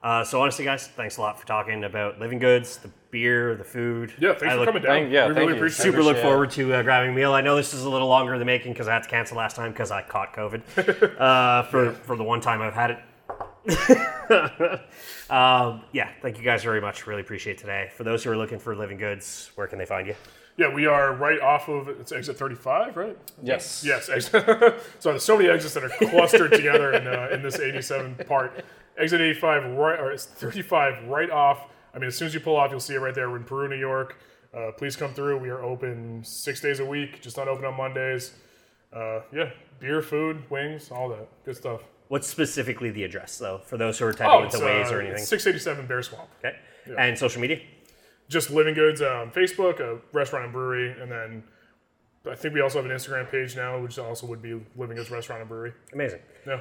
[0.03, 4.13] Uh, so honestly, guys, thanks a lot for talking about Livingood's, the beer, the food.
[4.21, 4.93] Yeah, thanks I for look, coming down.
[4.93, 5.57] thank- yeah, we thank really you.
[5.59, 6.03] appreciate Super it.
[6.05, 7.33] look Appreciate forward to uh, grabbing a meal.
[7.33, 9.37] I know this is a little longer in the making because I had to cancel
[9.37, 12.99] last time because I caught COVID uh, for for the one time I've had it.
[15.31, 17.07] um, yeah, thank you guys very much.
[17.07, 17.91] Really appreciate today.
[17.97, 20.15] For those who are looking for Livingood's, where can they find you?
[20.57, 23.17] Yeah, we are right off of it's exit 35, right?
[23.43, 23.85] Yes.
[23.87, 24.09] Yes.
[24.09, 24.45] Exit.
[24.99, 28.65] so there's so many exits that are clustered together in, uh, in this 87 part.
[28.99, 31.67] Exit 85 right or it's 35 right off.
[31.95, 33.31] I mean, as soon as you pull off, you'll see it right there.
[33.31, 34.17] We're in Peru, New York.
[34.55, 35.39] Uh, please come through.
[35.39, 38.33] We are open six days a week, just not open on Mondays.
[38.93, 41.83] Uh, yeah, beer, food, wings, all that good stuff.
[42.09, 45.01] What's specifically the address, though, for those who are typing Oh, into Waze uh, or
[45.03, 45.25] anything?
[45.25, 46.29] 687 Bear Swamp.
[46.43, 46.57] Okay.
[46.99, 47.61] And social media?
[48.31, 51.43] Just Livingood's on Facebook, a restaurant and brewery, and then
[52.31, 55.41] I think we also have an Instagram page now, which also would be Livingood's Restaurant
[55.41, 55.73] and Brewery.
[55.93, 56.21] Amazing.
[56.47, 56.61] Yeah.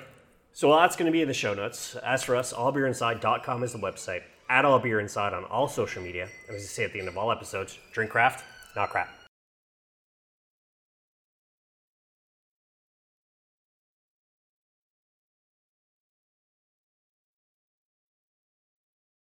[0.58, 1.95] So that's going to be in the show notes.
[1.97, 4.24] As for us, allbeerinside.com is the website.
[4.49, 6.28] At All Beer Inside on all social media.
[6.47, 8.43] And as you say at the end of all episodes, drink craft,
[8.76, 9.08] not crap.